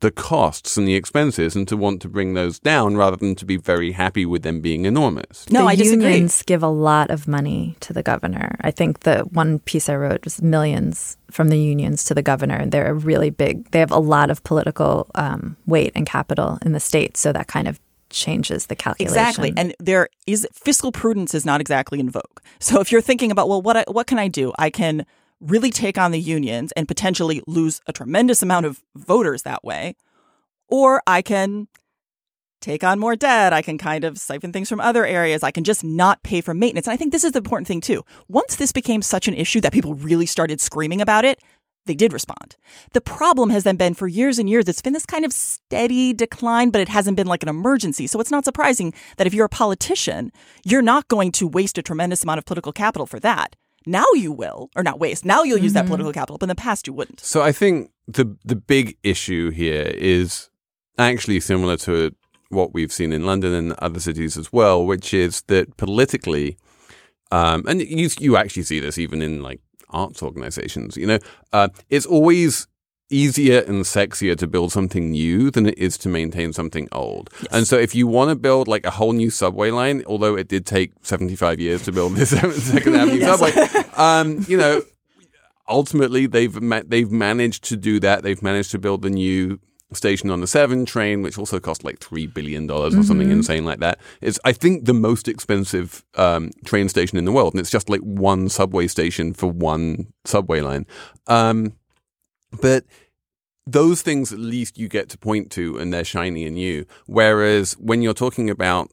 [0.00, 3.44] the costs and the expenses and to want to bring those down rather than to
[3.44, 5.48] be very happy with them being enormous.
[5.50, 8.56] no the i disagree unions give a lot of money to the governor.
[8.60, 12.66] I think the one piece I wrote was millions from the unions to the governor.
[12.66, 13.70] They're a really big.
[13.70, 17.48] They have a lot of political um, weight and capital in the state, so that
[17.48, 17.80] kind of
[18.10, 19.18] changes the calculation.
[19.18, 19.52] Exactly.
[19.56, 22.40] And there is fiscal prudence is not exactly in vogue.
[22.58, 24.52] So if you're thinking about, well, what I, what can I do?
[24.58, 25.04] I can
[25.40, 29.96] really take on the unions and potentially lose a tremendous amount of voters that way,
[30.68, 31.68] or I can
[32.60, 33.52] take on more debt.
[33.52, 35.42] I can kind of siphon things from other areas.
[35.42, 36.86] I can just not pay for maintenance.
[36.86, 38.02] And I think this is the important thing too.
[38.28, 41.38] Once this became such an issue that people really started screaming about it,
[41.84, 42.56] they did respond.
[42.92, 46.12] The problem has then been for years and years, it's been this kind of steady
[46.12, 48.08] decline, but it hasn't been like an emergency.
[48.08, 50.32] So it's not surprising that if you're a politician,
[50.64, 53.54] you're not going to waste a tremendous amount of political capital for that.
[53.86, 55.24] Now you will, or not waste.
[55.24, 57.20] Now you'll use that political capital, but in the past you wouldn't.
[57.20, 60.50] So I think the the big issue here is
[60.98, 62.14] actually similar to
[62.48, 66.56] what we've seen in London and other cities as well, which is that politically,
[67.30, 70.96] um, and you you actually see this even in like arts organizations.
[70.96, 71.18] You know,
[71.52, 72.66] uh, it's always
[73.10, 77.30] easier and sexier to build something new than it is to maintain something old.
[77.50, 80.48] And so if you want to build like a whole new subway line, although it
[80.48, 82.30] did take 75 years to build this
[82.64, 83.52] Second Avenue subway,
[83.96, 84.82] um, you know,
[85.68, 88.22] ultimately they've ma- they've managed to do that.
[88.22, 89.60] They've managed to build the new
[89.92, 93.64] station on the Seven train, which also cost like three billion dollars or something insane
[93.64, 94.00] like that.
[94.20, 97.88] It's I think the most expensive um, train station in the world, and it's just
[97.88, 100.86] like one subway station for one subway line.
[101.28, 101.72] Um,
[102.60, 102.84] but
[103.66, 106.86] those things at least you get to point to and they're shiny and new.
[107.06, 108.90] Whereas when you're talking about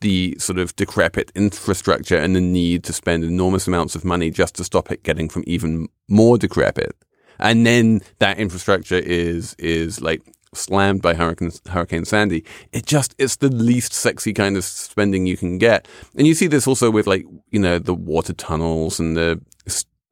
[0.00, 4.54] the sort of decrepit infrastructure and the need to spend enormous amounts of money just
[4.56, 6.92] to stop it getting from even more decrepit,
[7.38, 10.22] and then that infrastructure is is like
[10.54, 12.44] slammed by Hurricane, Hurricane Sandy.
[12.72, 16.46] It just it's the least sexy kind of spending you can get, and you see
[16.46, 19.40] this also with like you know the water tunnels and the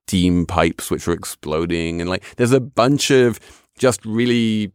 [0.08, 3.38] steam pipes which are exploding, and like there's a bunch of
[3.78, 4.72] just really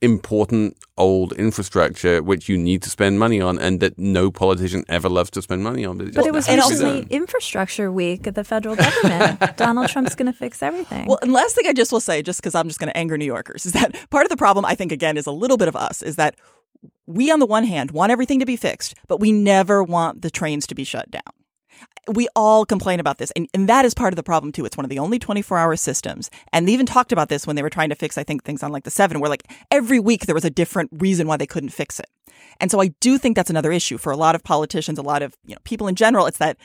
[0.00, 5.08] important old infrastructure which you need to spend money on and that no politician ever
[5.08, 5.96] loves to spend money on.
[5.96, 9.38] But it was And also- recently infrastructure week at the federal government.
[9.56, 11.06] Donald Trump's going to fix everything.
[11.06, 13.16] Well, and last thing I just will say, just because I'm just going to anger
[13.16, 15.68] New Yorkers, is that part of the problem, I think, again, is a little bit
[15.68, 16.34] of us, is that
[17.06, 20.30] we, on the one hand, want everything to be fixed, but we never want the
[20.30, 21.22] trains to be shut down.
[22.12, 24.64] We all complain about this, and, and that is part of the problem too.
[24.64, 26.30] It's one of the only 24 hour systems.
[26.52, 28.62] And they even talked about this when they were trying to fix, I think, things
[28.62, 31.46] on like the seven, where like every week there was a different reason why they
[31.46, 32.06] couldn't fix it.
[32.60, 35.22] And so I do think that's another issue for a lot of politicians, a lot
[35.22, 36.26] of you know people in general.
[36.26, 36.56] It's that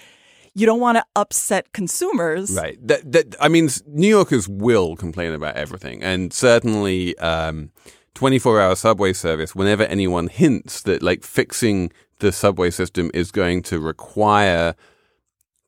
[0.58, 2.56] you don't want to upset consumers.
[2.56, 2.80] Right.
[2.88, 6.02] That, that, I mean, New Yorkers will complain about everything.
[6.02, 7.70] And certainly, um,
[8.16, 13.62] 24 hour subway service, whenever anyone hints that like fixing the subway system is going
[13.62, 14.74] to require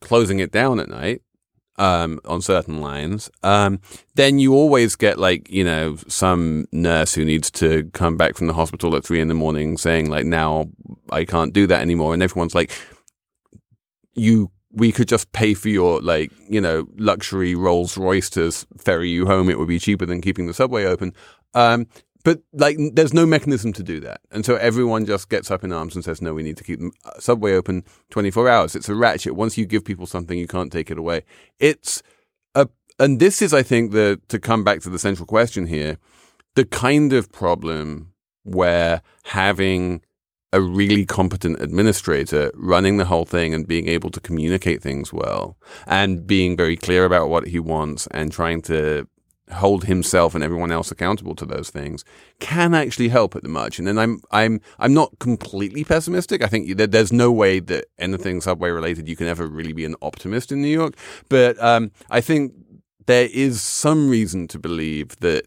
[0.02, 1.22] closing it down at night,
[1.78, 3.80] um, on certain lines, um,
[4.16, 8.48] then you always get like, you know, some nurse who needs to come back from
[8.48, 10.70] the hospital at three in the morning saying like, now
[11.10, 12.14] I can't do that anymore.
[12.14, 12.72] And everyone's like,
[14.14, 19.10] you we could just pay for your like you know luxury Rolls Royce to ferry
[19.10, 19.50] you home.
[19.50, 21.14] It would be cheaper than keeping the subway open.
[21.54, 21.88] Um,
[22.24, 25.72] but like, there's no mechanism to do that, and so everyone just gets up in
[25.72, 28.90] arms and says, "No, we need to keep the uh, subway open 24 hours." It's
[28.90, 29.36] a ratchet.
[29.36, 31.24] Once you give people something, you can't take it away.
[31.60, 32.04] It's
[32.56, 32.68] a,
[33.00, 35.98] and this is, I think, the to come back to the central question here,
[36.56, 40.02] the kind of problem where having
[40.52, 45.58] a really competent administrator running the whole thing and being able to communicate things well
[45.86, 49.08] and being very clear about what he wants and trying to
[49.52, 52.06] hold himself and everyone else accountable to those things
[52.40, 53.88] can actually help at the margin.
[53.88, 56.44] And I'm I'm I'm not completely pessimistic.
[56.44, 59.96] I think there's no way that anything subway related you can ever really be an
[60.02, 60.96] optimist in New York.
[61.30, 62.54] But um, I think
[63.06, 65.46] there is some reason to believe that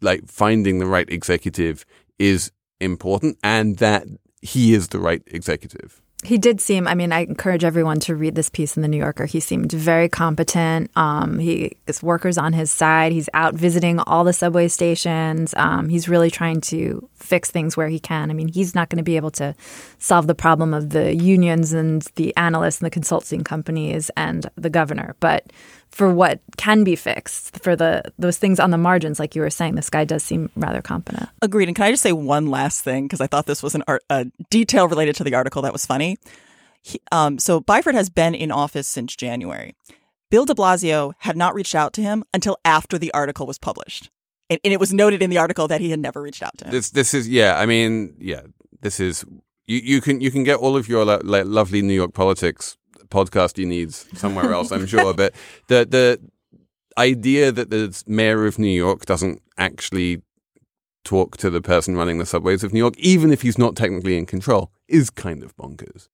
[0.00, 1.84] like finding the right executive
[2.18, 4.06] is important and that
[4.42, 6.02] he is the right executive.
[6.24, 6.88] He did seem.
[6.88, 9.26] I mean, I encourage everyone to read this piece in the New Yorker.
[9.26, 10.90] He seemed very competent.
[10.96, 13.12] Um, he his workers on his side.
[13.12, 15.52] He's out visiting all the subway stations.
[15.58, 18.30] Um, he's really trying to fix things where he can.
[18.30, 19.54] I mean, he's not going to be able to
[19.98, 24.70] solve the problem of the unions and the analysts and the consulting companies and the
[24.70, 25.52] governor, but
[25.96, 29.48] for what can be fixed, for the those things on the margins, like you were
[29.48, 31.30] saying, this guy does seem rather competent.
[31.40, 31.68] Agreed.
[31.68, 34.02] And can I just say one last thing because I thought this was an art,
[34.10, 36.18] a detail related to the article that was funny.
[36.82, 39.74] He, um, so Byford has been in office since January.
[40.30, 44.10] Bill De Blasio had not reached out to him until after the article was published,
[44.50, 46.66] and, and it was noted in the article that he had never reached out to
[46.66, 46.72] him.
[46.72, 47.58] This this is yeah.
[47.58, 48.42] I mean yeah.
[48.82, 49.24] This is
[49.66, 52.76] you, you can you can get all of your lo- lo- lovely New York politics
[53.10, 54.72] podcast you need somewhere else.
[54.72, 55.34] I'm sure, but
[55.68, 56.20] the the
[56.98, 60.22] idea that the mayor of New York doesn't actually
[61.04, 64.16] talk to the person running the subways of New York, even if he's not technically
[64.16, 66.08] in control, is kind of bonkers.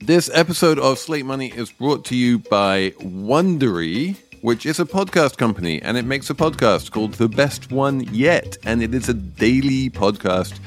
[0.00, 5.38] This episode of Slate Money is brought to you by Wondery, which is a podcast
[5.38, 9.14] company, and it makes a podcast called The Best One Yet, and it is a
[9.14, 10.58] daily podcast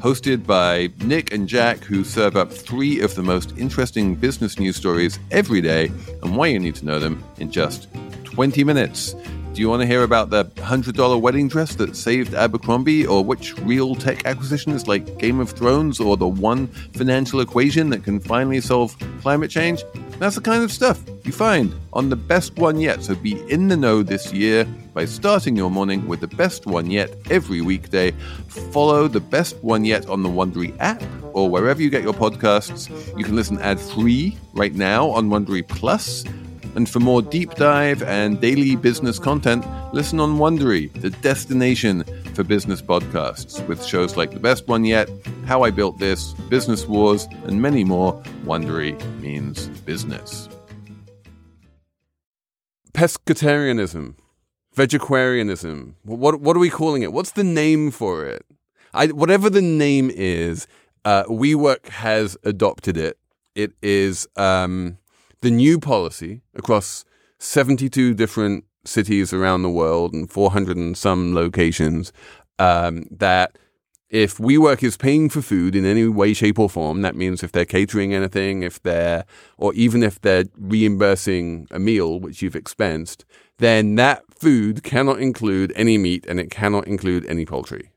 [0.00, 4.76] hosted by Nick and Jack, who serve up three of the most interesting business news
[4.76, 5.86] stories every day,
[6.22, 7.88] and why you need to know them in just
[8.24, 9.14] 20 minutes.
[9.54, 13.56] Do you want to hear about the $100 wedding dress that saved Abercrombie, or which
[13.58, 18.18] real tech acquisition is like Game of Thrones, or the one financial equation that can
[18.18, 19.84] finally solve climate change?
[20.18, 23.04] That's the kind of stuff you find on the best one yet.
[23.04, 26.90] So be in the know this year by starting your morning with the best one
[26.90, 28.12] yet every weekday.
[28.70, 31.02] Follow the best one yet on the Wondery app
[31.32, 32.88] or wherever you get your podcasts.
[33.18, 36.24] You can listen ad free right now on Wondery Plus.
[36.76, 42.04] And for more deep dive and daily business content, listen on Wondery, the destination
[42.34, 45.08] for business podcasts, with shows like The Best One Yet,
[45.44, 48.20] How I Built This, Business Wars, and many more.
[48.44, 50.48] Wondery means business.
[52.92, 54.14] Pescatarianism.
[54.74, 55.96] Vegetarianism.
[56.02, 57.12] What what are we calling it?
[57.12, 58.44] What's the name for it?
[58.92, 60.66] I, whatever the name is,
[61.04, 63.18] uh, WeWork has adopted it.
[63.54, 64.98] It is um,
[65.40, 67.04] the new policy across
[67.38, 72.12] 72 different cities around the world and 400 and some locations
[72.58, 73.58] um, that
[74.10, 77.50] if WeWork is paying for food in any way, shape, or form, that means if
[77.50, 79.24] they're catering anything, if they're,
[79.58, 83.24] or even if they're reimbursing a meal which you've expensed,
[83.58, 87.90] then that food cannot include any meat and it cannot include any poultry.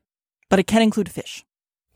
[0.50, 1.44] But it can include fish.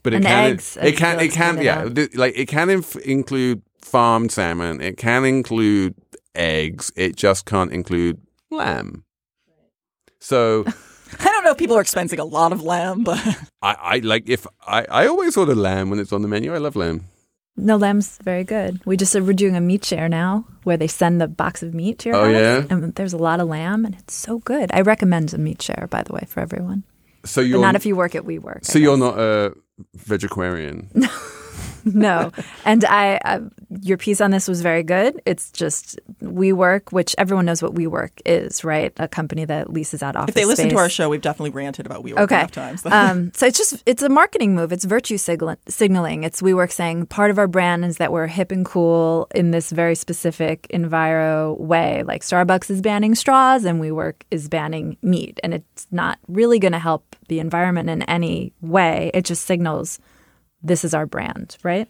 [0.03, 2.15] But it And can, eggs, it I can, it can, yeah, out.
[2.15, 4.81] like it can inf- include farmed salmon.
[4.81, 5.95] It can include
[6.35, 6.93] eggs.
[6.97, 9.05] It just can't include lamb.
[10.21, 10.65] So
[11.21, 13.19] I don't know if people are expensing a lot of lamb, but
[13.63, 16.55] I, I like if I, I always order lamb when it's on the menu.
[16.55, 17.05] I love lamb.
[17.57, 18.81] No, lamb's very good.
[18.87, 21.75] We just uh, we're doing a meat share now, where they send the box of
[21.75, 22.65] meat to your Oh, house, yeah?
[22.71, 24.71] and there's a lot of lamb, and it's so good.
[24.73, 26.85] I recommend a meat share, by the way, for everyone,
[27.25, 28.65] So you're not if you work at WeWork.
[28.65, 29.55] so you're not a
[29.95, 30.89] vegetarian.
[30.95, 31.09] no.
[32.65, 33.41] And I, uh,
[33.81, 35.21] your piece on this was very good.
[35.27, 38.93] It's just WeWork, which everyone knows what WeWork is, right?
[38.99, 41.87] A company that leases out office if they listen to our show, we've definitely ranted
[41.87, 42.39] about WeWork Okay.
[42.39, 42.87] enough times.
[42.91, 44.73] um, so it's just it's a marketing move.
[44.73, 46.25] It's virtue signaling.
[46.25, 49.71] It's WeWork saying part of our brand is that we're hip and cool in this
[49.71, 52.03] very specific enviro way.
[52.05, 56.73] Like Starbucks is banning straws and WeWork is banning meat, and it's not really going
[56.73, 59.11] to help the environment in any way.
[59.15, 59.99] It just signals
[60.63, 61.89] this is our brand, right?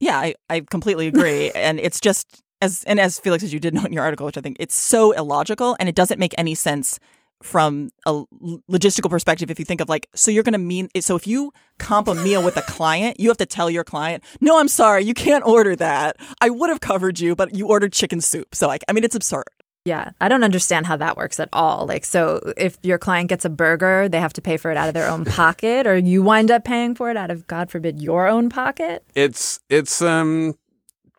[0.00, 1.50] Yeah, I, I completely agree.
[1.54, 4.38] and it's just as and as Felix as you did note in your article, which
[4.38, 6.98] I think it's so illogical and it doesn't make any sense
[7.42, 8.22] from a
[8.70, 11.50] logistical perspective if you think of like so you're going to mean so if you
[11.78, 15.02] comp a meal with a client you have to tell your client no i'm sorry
[15.04, 18.66] you can't order that i would have covered you but you ordered chicken soup so
[18.66, 19.44] like i mean it's absurd
[19.90, 21.84] Yeah, I don't understand how that works at all.
[21.84, 24.86] Like, so if your client gets a burger, they have to pay for it out
[24.86, 28.00] of their own pocket, or you wind up paying for it out of, God forbid,
[28.00, 29.02] your own pocket.
[29.16, 30.54] It's it's um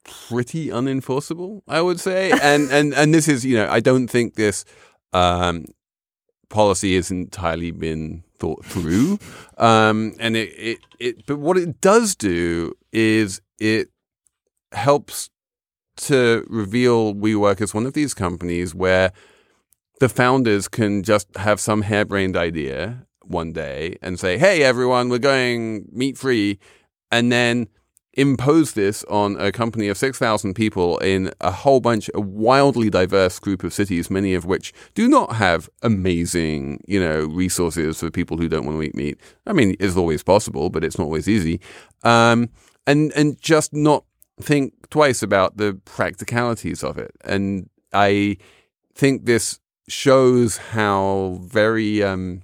[0.05, 2.31] pretty unenforceable, I would say.
[2.31, 4.63] And and and this is you know I don't think this
[5.11, 5.65] um
[6.47, 9.19] policy has entirely been thought through.
[9.57, 13.89] Um, and it, it it but what it does do is it
[14.71, 15.29] helps
[15.97, 19.11] to reveal WeWork as one of these companies where
[19.99, 25.19] the founders can just have some harebrained idea one day and say, "Hey, everyone, we're
[25.19, 26.59] going meat free,"
[27.11, 27.67] and then
[28.13, 33.39] impose this on a company of 6,000 people in a whole bunch, a wildly diverse
[33.39, 38.37] group of cities, many of which do not have amazing, you know, resources for people
[38.37, 39.17] who don't want to eat meat.
[39.47, 41.61] I mean, it's always possible, but it's not always easy.
[42.03, 42.49] Um,
[42.85, 44.03] and, and just not
[44.41, 47.11] think twice about the practicalities of it.
[47.23, 48.37] And I
[48.95, 52.43] think this shows how very, um,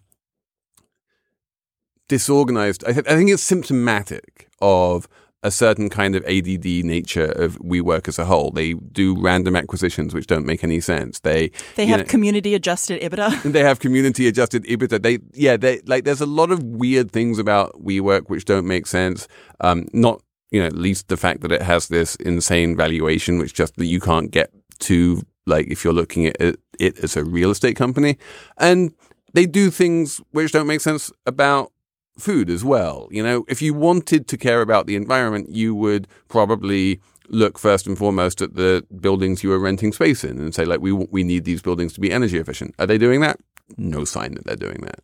[2.07, 2.83] disorganized.
[2.85, 5.07] I, th- I think it's symptomatic of
[5.43, 8.49] a certain kind of ADD nature of WeWork as a whole.
[8.51, 11.19] They do random acquisitions which don't make any sense.
[11.19, 15.01] They they have know, community adjusted EBITDA they have community adjusted EBITDA.
[15.01, 18.87] They yeah, they like there's a lot of weird things about WeWork which don't make
[18.87, 19.27] sense.
[19.61, 23.53] Um, not you know at least the fact that it has this insane valuation, which
[23.53, 27.23] just that you can't get to like if you're looking at it, it as a
[27.23, 28.17] real estate company,
[28.57, 28.93] and
[29.33, 31.71] they do things which don't make sense about
[32.17, 33.07] food as well.
[33.11, 37.87] You know, if you wanted to care about the environment, you would probably look first
[37.87, 41.23] and foremost at the buildings you are renting space in and say, like, we we
[41.23, 42.75] need these buildings to be energy efficient.
[42.79, 43.39] Are they doing that?
[43.77, 44.99] No sign that they're doing that.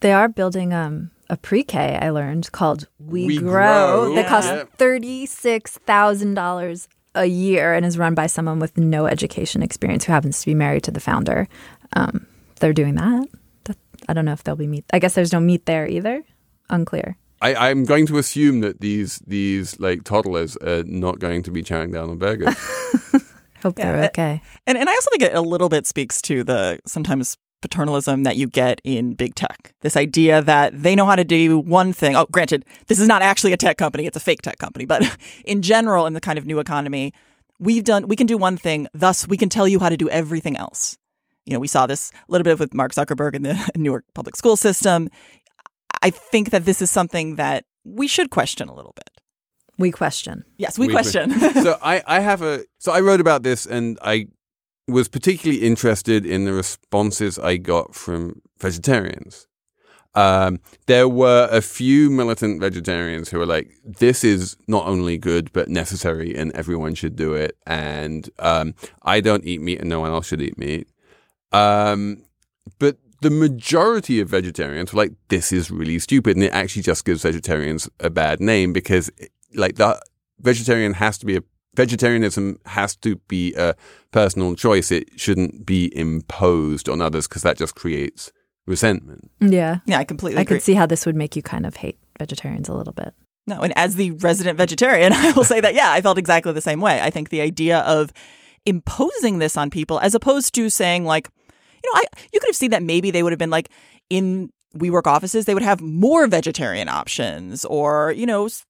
[0.00, 1.98] They are building um, a pre-K.
[2.00, 7.84] I learned called We, WeGrow, Grow, that costs thirty six thousand dollars a year and
[7.84, 11.00] is run by someone with no education experience who happens to be married to the
[11.00, 11.48] founder.
[11.94, 12.26] Um,
[12.60, 13.28] they're doing that.
[13.64, 13.76] that.
[14.08, 14.84] I don't know if there'll be meat.
[14.92, 16.22] I guess there's no meat there either.
[16.70, 17.16] Unclear.
[17.40, 21.62] I, I'm going to assume that these these like toddlers are not going to be
[21.62, 22.56] chowing down on burgers.
[23.62, 24.42] Hope Yeah, they're okay.
[24.66, 28.36] And and I also think it a little bit speaks to the sometimes paternalism that
[28.36, 29.74] you get in big tech.
[29.80, 32.16] This idea that they know how to do one thing.
[32.16, 35.16] Oh, granted, this is not actually a tech company, it's a fake tech company, but
[35.44, 37.12] in general in the kind of new economy,
[37.58, 40.08] we've done we can do one thing, thus we can tell you how to do
[40.10, 40.96] everything else.
[41.46, 44.36] You know, we saw this a little bit with Mark Zuckerberg in the Newark public
[44.36, 45.08] school system.
[46.02, 49.10] I think that this is something that we should question a little bit.
[49.78, 50.44] We question.
[50.58, 51.30] Yes, we, We- question.
[51.54, 54.26] so I, I have a so I wrote about this and I
[54.88, 59.46] was particularly interested in the responses I got from vegetarians.
[60.14, 65.52] Um, there were a few militant vegetarians who were like, "This is not only good
[65.52, 70.00] but necessary, and everyone should do it." And um, I don't eat meat, and no
[70.00, 70.88] one else should eat meat.
[71.52, 72.24] Um,
[72.78, 76.36] but the majority of vegetarians were like, this is really stupid.
[76.36, 79.10] And it actually just gives vegetarians a bad name because
[79.54, 80.00] like the
[80.40, 81.42] vegetarian has to be a
[81.82, 83.74] vegetarianism has to be a
[84.10, 84.90] personal choice.
[84.90, 88.32] It shouldn't be imposed on others because that just creates
[88.66, 89.30] resentment.
[89.40, 89.78] Yeah.
[89.86, 90.56] Yeah, I completely I agree.
[90.56, 93.14] could see how this would make you kind of hate vegetarians a little bit.
[93.46, 96.60] No, and as the resident vegetarian, I will say that yeah, I felt exactly the
[96.60, 97.00] same way.
[97.00, 98.12] I think the idea of
[98.66, 101.28] imposing this on people as opposed to saying like,
[101.82, 102.02] you know, I
[102.32, 103.70] you could have seen that maybe they would have been like
[104.10, 108.64] in WeWork offices, they would have more vegetarian options or, you know, s-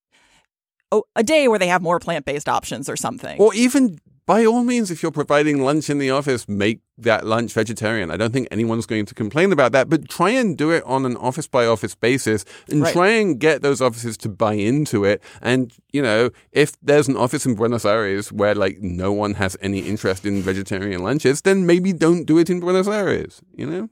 [1.15, 3.39] a day where they have more plant-based options or something.
[3.39, 7.51] Or even by all means, if you're providing lunch in the office, make that lunch
[7.53, 8.11] vegetarian.
[8.11, 11.03] I don't think anyone's going to complain about that, but try and do it on
[11.05, 12.93] an office by office basis and Right.
[12.93, 15.23] try and get those offices to buy into it.
[15.41, 19.57] And, you know, if there's an office in Buenos Aires where like no one has
[19.61, 23.89] any interest in vegetarian lunches, then maybe don't do it in Buenos Aires, you know?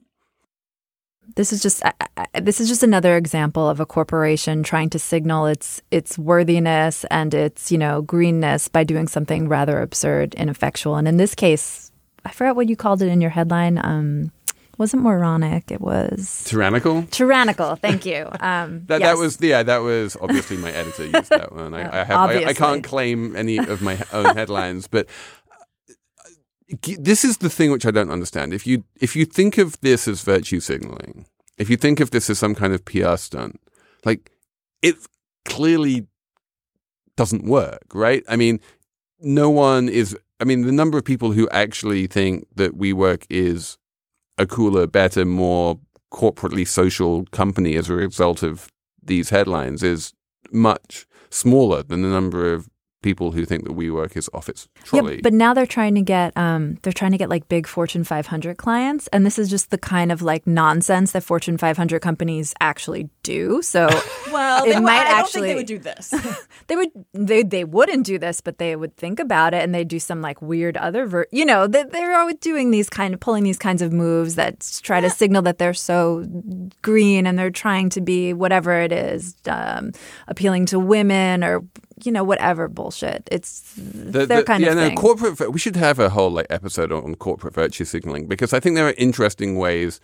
[1.36, 1.94] This is just I-
[2.34, 7.06] I- this is just another example of a corporation trying to signal its its worthiness
[7.12, 10.96] and its you know greenness by doing something rather absurd, ineffectual.
[10.96, 11.92] And in this case,
[12.26, 13.78] I forgot what you called it in your headline.
[13.84, 14.32] Um,
[14.80, 15.72] wasn't moronic.
[15.72, 17.02] It was Tyrannical?
[17.10, 17.76] tyrannical.
[17.78, 18.30] Thank you.
[18.40, 19.10] Um, That, yes.
[19.10, 19.64] that was yeah.
[19.64, 21.74] That was obviously my editor used that one.
[21.74, 25.08] I, I have I, I can't claim any of my own headlines, but
[26.68, 28.54] this is the thing which I don't understand.
[28.54, 31.26] If you if you think of this as virtue signaling,
[31.58, 33.60] if you think of this as some kind of PR stunt,
[34.06, 34.32] like
[34.82, 34.96] it
[35.46, 36.08] clearly
[37.16, 38.24] doesn't work, right?
[38.28, 38.60] I mean,
[39.20, 40.18] no one is.
[40.40, 43.78] I mean, the number of people who actually think that WeWork is
[44.38, 45.80] a cooler, better, more
[46.14, 48.72] corporately social company as a result of
[49.04, 50.14] these headlines is
[50.52, 52.70] much smaller than the number of
[53.02, 55.16] people who think that WeWork is office trolley.
[55.16, 58.04] Yeah, but now they're trying to get um, they're trying to get like big Fortune
[58.04, 62.54] 500 clients, and this is just the kind of like nonsense that Fortune 500 companies
[62.60, 63.62] actually do.
[63.62, 63.88] So
[64.32, 66.14] well, it they, might I don't think actually- they would do this.
[66.68, 69.84] they would they they wouldn't do this, but they would think about it, and they
[69.84, 73.20] do some like weird other ver- you know they, they're always doing these kind of
[73.20, 76.26] pulling these kinds of moves that try to signal that they're so
[76.82, 79.92] green and they're trying to be whatever it is, um,
[80.28, 81.64] appealing to women or
[82.04, 83.28] you know whatever bullshit.
[83.32, 84.96] It's The- their the- kind yeah, of thing.
[84.96, 85.52] no, corporate.
[85.52, 88.76] We should have a whole like episode on, on corporate virtue signaling because I think
[88.76, 90.00] there are interesting ways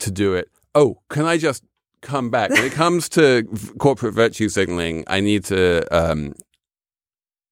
[0.00, 0.48] to do it.
[0.74, 1.62] Oh, can I just
[2.02, 3.44] come back when it comes to
[3.78, 5.04] corporate virtue signaling?
[5.06, 6.34] I need to um,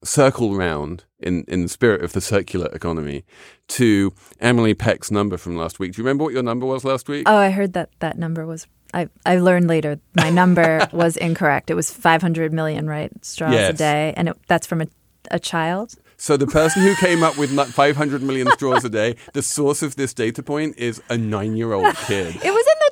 [0.03, 3.23] circle round in in the spirit of the circular economy
[3.69, 5.93] to Emily Peck's number from last week.
[5.93, 7.23] Do you remember what your number was last week?
[7.27, 8.67] Oh, I heard that that number was.
[8.93, 11.69] I I learned later my number was incorrect.
[11.69, 13.11] It was 500 million, right?
[13.25, 14.87] Straws a day, and it, that's from a
[15.31, 15.95] a child.
[16.17, 19.95] So the person who came up with 500 million straws a day, the source of
[19.95, 22.35] this data point is a nine-year-old kid.
[22.43, 22.91] It was in the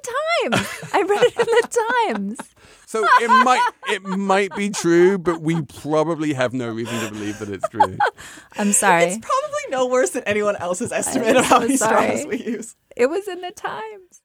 [0.57, 0.67] Times.
[0.93, 1.67] I read it in the
[2.15, 2.37] Times.
[2.87, 7.39] So it might it might be true, but we probably have no reason to believe
[7.39, 7.97] that it's true.
[8.57, 9.03] I'm sorry.
[9.05, 12.17] it's probably no worse than anyone else's estimate I'm of how so many sorry.
[12.17, 12.75] straws we use.
[12.97, 14.20] It was in the Times.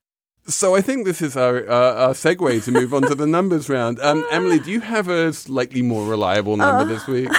[0.48, 3.68] So I think this is our uh, our segue to move on to the numbers
[3.76, 3.98] round.
[4.00, 7.30] Um, Emily, do you have a slightly more reliable number this week?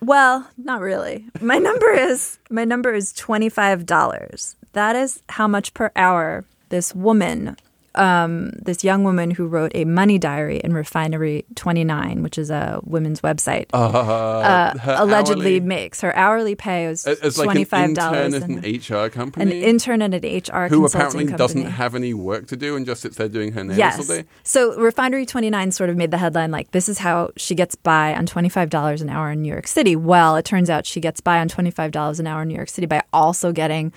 [0.00, 1.26] Well, not really.
[1.40, 4.56] My number is my number is twenty five dollars.
[4.72, 7.56] That is how much per hour this woman,
[7.98, 12.50] um, this young woman who wrote a money diary in Refinery Twenty Nine, which is
[12.50, 16.00] a women's website, Uh, uh, allegedly hourly- makes.
[16.00, 20.02] Her hourly pay was as as like an intern at an HR company, An intern
[20.02, 21.36] at an HR who apparently company.
[21.38, 24.06] doesn't have any work to do and just sits there doing her nails all Yes.
[24.08, 24.24] day.
[24.44, 28.14] So Refinery 29 sort of made the headline like, this is how she gets by
[28.14, 29.96] on $25 an hour in New York City.
[29.96, 32.86] Well, it turns out she gets by on $25 an hour in New York City
[32.86, 33.92] by also getting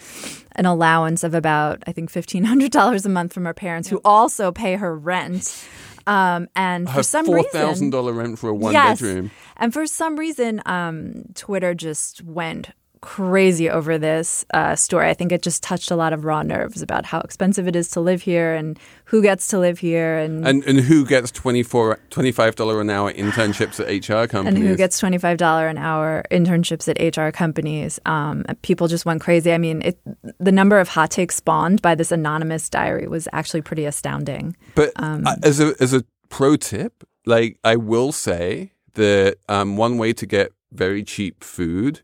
[0.62, 4.76] an allowance of about, I think, $1,500 a month from her parents who also pay
[4.76, 5.68] her rent.
[6.06, 9.02] Um, and Her for some four reason, thousand dollar rent for a one yes.
[9.02, 9.32] bedroom.
[9.58, 12.70] And for some reason, um, Twitter just went
[13.02, 15.10] crazy over this uh, story.
[15.10, 17.90] I think it just touched a lot of raw nerves about how expensive it is
[17.92, 22.00] to live here and who gets to live here and And and who gets 24
[22.10, 24.60] $25 an hour internships at HR companies?
[24.60, 28.00] and who gets twenty five dollar an hour internships at HR companies.
[28.06, 29.52] Um, people just went crazy.
[29.52, 29.98] I mean, it,
[30.40, 34.56] the number of hot takes spawned by this anonymous diary was actually pretty astounding.
[34.76, 39.76] But Um, uh, as a as a pro tip, like I will say that um,
[39.78, 42.02] one way to get very cheap food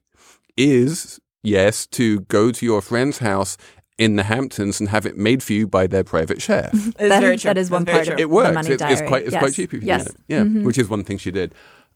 [0.58, 3.56] is yes to go to your friend's house
[3.98, 6.72] in the Hamptons and have it made for you by their private chef.
[6.74, 7.50] It's That- very true.
[7.50, 8.54] that is one That's very part of it works.
[8.56, 10.06] money It's, it's quite it's quite cheap if you Yes.
[10.06, 10.18] do it.
[10.28, 11.54] Yeah, which is one thing she did.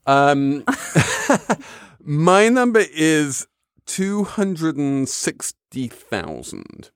[0.07, 0.63] Um,
[1.99, 3.47] my number is
[3.85, 6.89] two hundred and sixty thousand.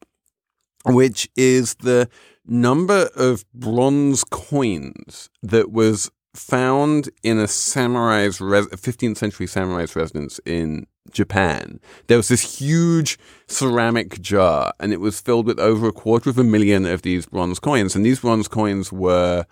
[0.87, 2.07] which is the
[2.45, 10.39] number of bronze coins that was found in a samurai's res- 15th century samurai's residence
[10.45, 11.79] in Japan.
[12.07, 16.37] There was this huge ceramic jar and it was filled with over a quarter of
[16.37, 19.45] a million of these bronze coins and these bronze coins were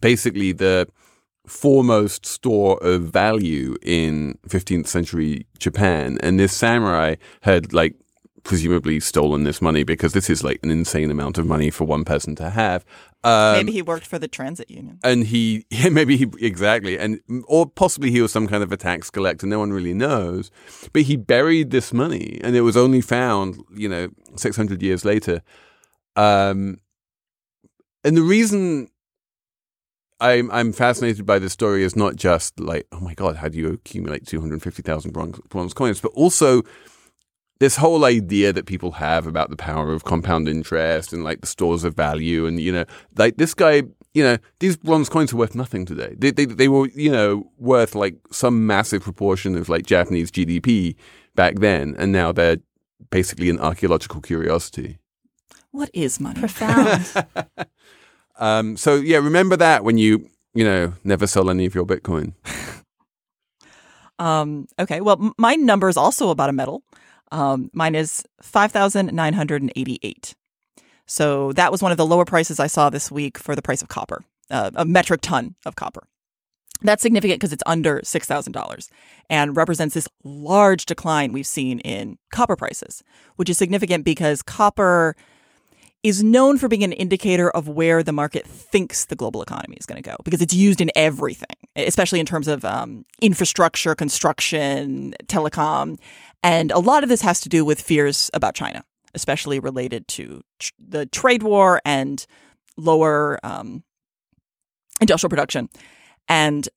[0.00, 0.88] basically the
[1.46, 7.94] foremost store of value in 15th century Japan and this samurai had like
[8.42, 12.04] presumably stolen this money because this is like an insane amount of money for one
[12.04, 12.84] person to have.
[13.22, 14.98] Um, Maybe he worked for the transit union.
[15.04, 18.76] and he yeah, maybe he exactly and or possibly he was some kind of a
[18.78, 20.50] tax collector no one really knows
[20.94, 25.42] but he buried this money and it was only found you know 600 years later
[26.16, 26.78] um
[28.04, 28.88] and the reason
[30.18, 33.58] I'm I'm fascinated by this story is not just like oh my god how do
[33.58, 36.62] you accumulate 250,000 bronze, bronze coins but also
[37.60, 41.46] this whole idea that people have about the power of compound interest and like the
[41.46, 42.84] stores of value and you know
[43.16, 43.82] like this guy
[44.14, 47.48] you know these bronze coins are worth nothing today they, they, they were you know
[47.58, 50.96] worth like some massive proportion of like japanese gdp
[51.36, 52.56] back then and now they're
[53.10, 54.98] basically an archaeological curiosity
[55.70, 56.40] What is money?
[56.40, 57.06] Profound.
[58.38, 62.32] um, so yeah remember that when you you know never sell any of your bitcoin
[64.18, 66.82] Um, okay, well, m- my number is also about a metal.
[67.32, 70.34] Um, mine is 5,988.
[71.06, 73.82] So that was one of the lower prices I saw this week for the price
[73.82, 76.06] of copper, uh, a metric ton of copper.
[76.82, 78.88] That's significant because it's under $6,000
[79.28, 83.02] and represents this large decline we've seen in copper prices,
[83.36, 85.14] which is significant because copper
[86.02, 89.84] is known for being an indicator of where the market thinks the global economy is
[89.84, 95.14] going to go because it's used in everything, especially in terms of um, infrastructure, construction,
[95.26, 95.98] telecom.
[96.42, 98.84] And a lot of this has to do with fears about China,
[99.14, 102.24] especially related to tr- the trade war and
[102.76, 103.82] lower um,
[105.00, 105.68] industrial production.
[106.28, 106.68] And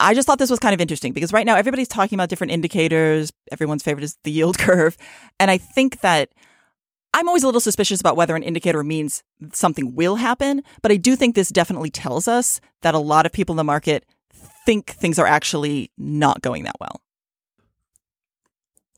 [0.00, 2.52] I just thought this was kind of interesting because right now everybody's talking about different
[2.52, 3.32] indicators.
[3.52, 4.96] Everyone's favorite is the yield curve.
[5.38, 6.30] And I think that
[7.14, 10.96] I'm always a little suspicious about whether an indicator means something will happen, but I
[10.96, 14.06] do think this definitely tells us that a lot of people in the market
[14.64, 17.02] think things are actually not going that well.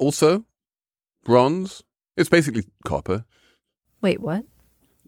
[0.04, 0.44] Also
[1.24, 1.82] bronze
[2.16, 3.24] it's basically copper
[4.02, 4.44] Wait, what?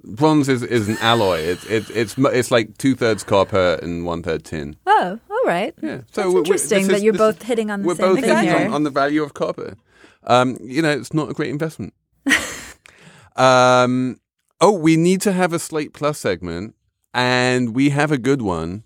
[0.05, 4.77] bronze is, is an alloy it's it's it's it's like two-thirds copper and one-third tin
[4.87, 5.75] Oh, all right.
[5.83, 7.95] Yeah, That's we- we- interesting this that is- you're both is- hitting on the We're
[7.97, 8.67] same both thing hitting here.
[8.69, 9.77] on, on the value of copper.
[10.25, 11.93] Um, you know, it's not a great investment.
[13.37, 14.19] um,
[14.61, 16.75] oh, we need to have a Slate Plus segment,
[17.15, 18.85] and we have a good one.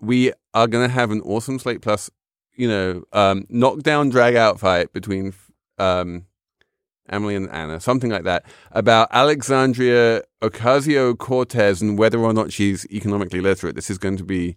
[0.00, 2.10] We are going to have an awesome Slate Plus,
[2.56, 5.34] you know, um, knockdown drag out fight between
[5.78, 6.26] um,
[7.08, 12.86] Emily and Anna, something like that, about Alexandria Ocasio Cortez and whether or not she's
[12.90, 13.74] economically literate.
[13.74, 14.56] This is going to be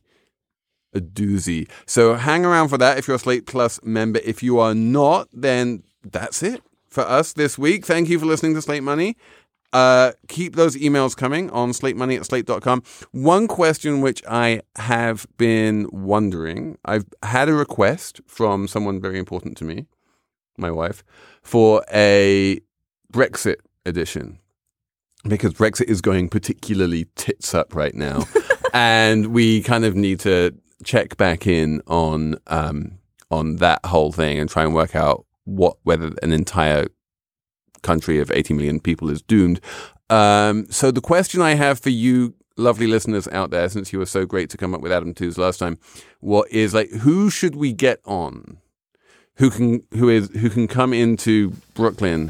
[0.93, 1.69] a doozy.
[1.85, 4.19] So hang around for that if you're a Slate Plus member.
[4.23, 7.85] If you are not, then that's it for us this week.
[7.85, 9.15] Thank you for listening to Slate Money.
[9.71, 12.83] Uh, keep those emails coming on slate money at slate.com.
[13.11, 19.57] One question which I have been wondering I've had a request from someone very important
[19.57, 19.85] to me,
[20.57, 21.03] my wife,
[21.43, 22.59] for a
[23.13, 24.39] Brexit edition
[25.27, 28.23] because Brexit is going particularly tits up right now.
[28.73, 32.99] and we kind of need to check back in on um,
[33.31, 36.87] on that whole thing and try and work out what whether an entire
[37.81, 39.59] country of 80 million people is doomed.
[40.09, 44.05] Um, so the question I have for you lovely listeners out there since you were
[44.05, 45.77] so great to come up with Adam Tooze last time
[46.19, 48.57] what is like who should we get on
[49.35, 52.29] who can who is who can come into Brooklyn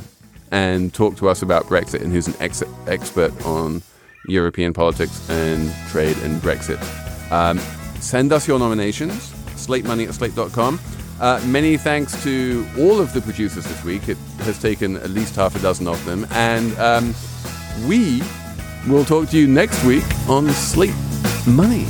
[0.51, 3.81] and talk to us about Brexit and who's an ex- expert on
[4.27, 6.79] European politics and trade and Brexit.
[7.31, 7.59] Um,
[7.99, 10.79] send us your nominations, slatemoney at slate.com.
[11.19, 14.07] Uh, many thanks to all of the producers this week.
[14.07, 16.25] It has taken at least half a dozen of them.
[16.31, 17.13] And um,
[17.87, 18.21] we
[18.87, 20.93] will talk to you next week on Slate
[21.45, 21.87] Money.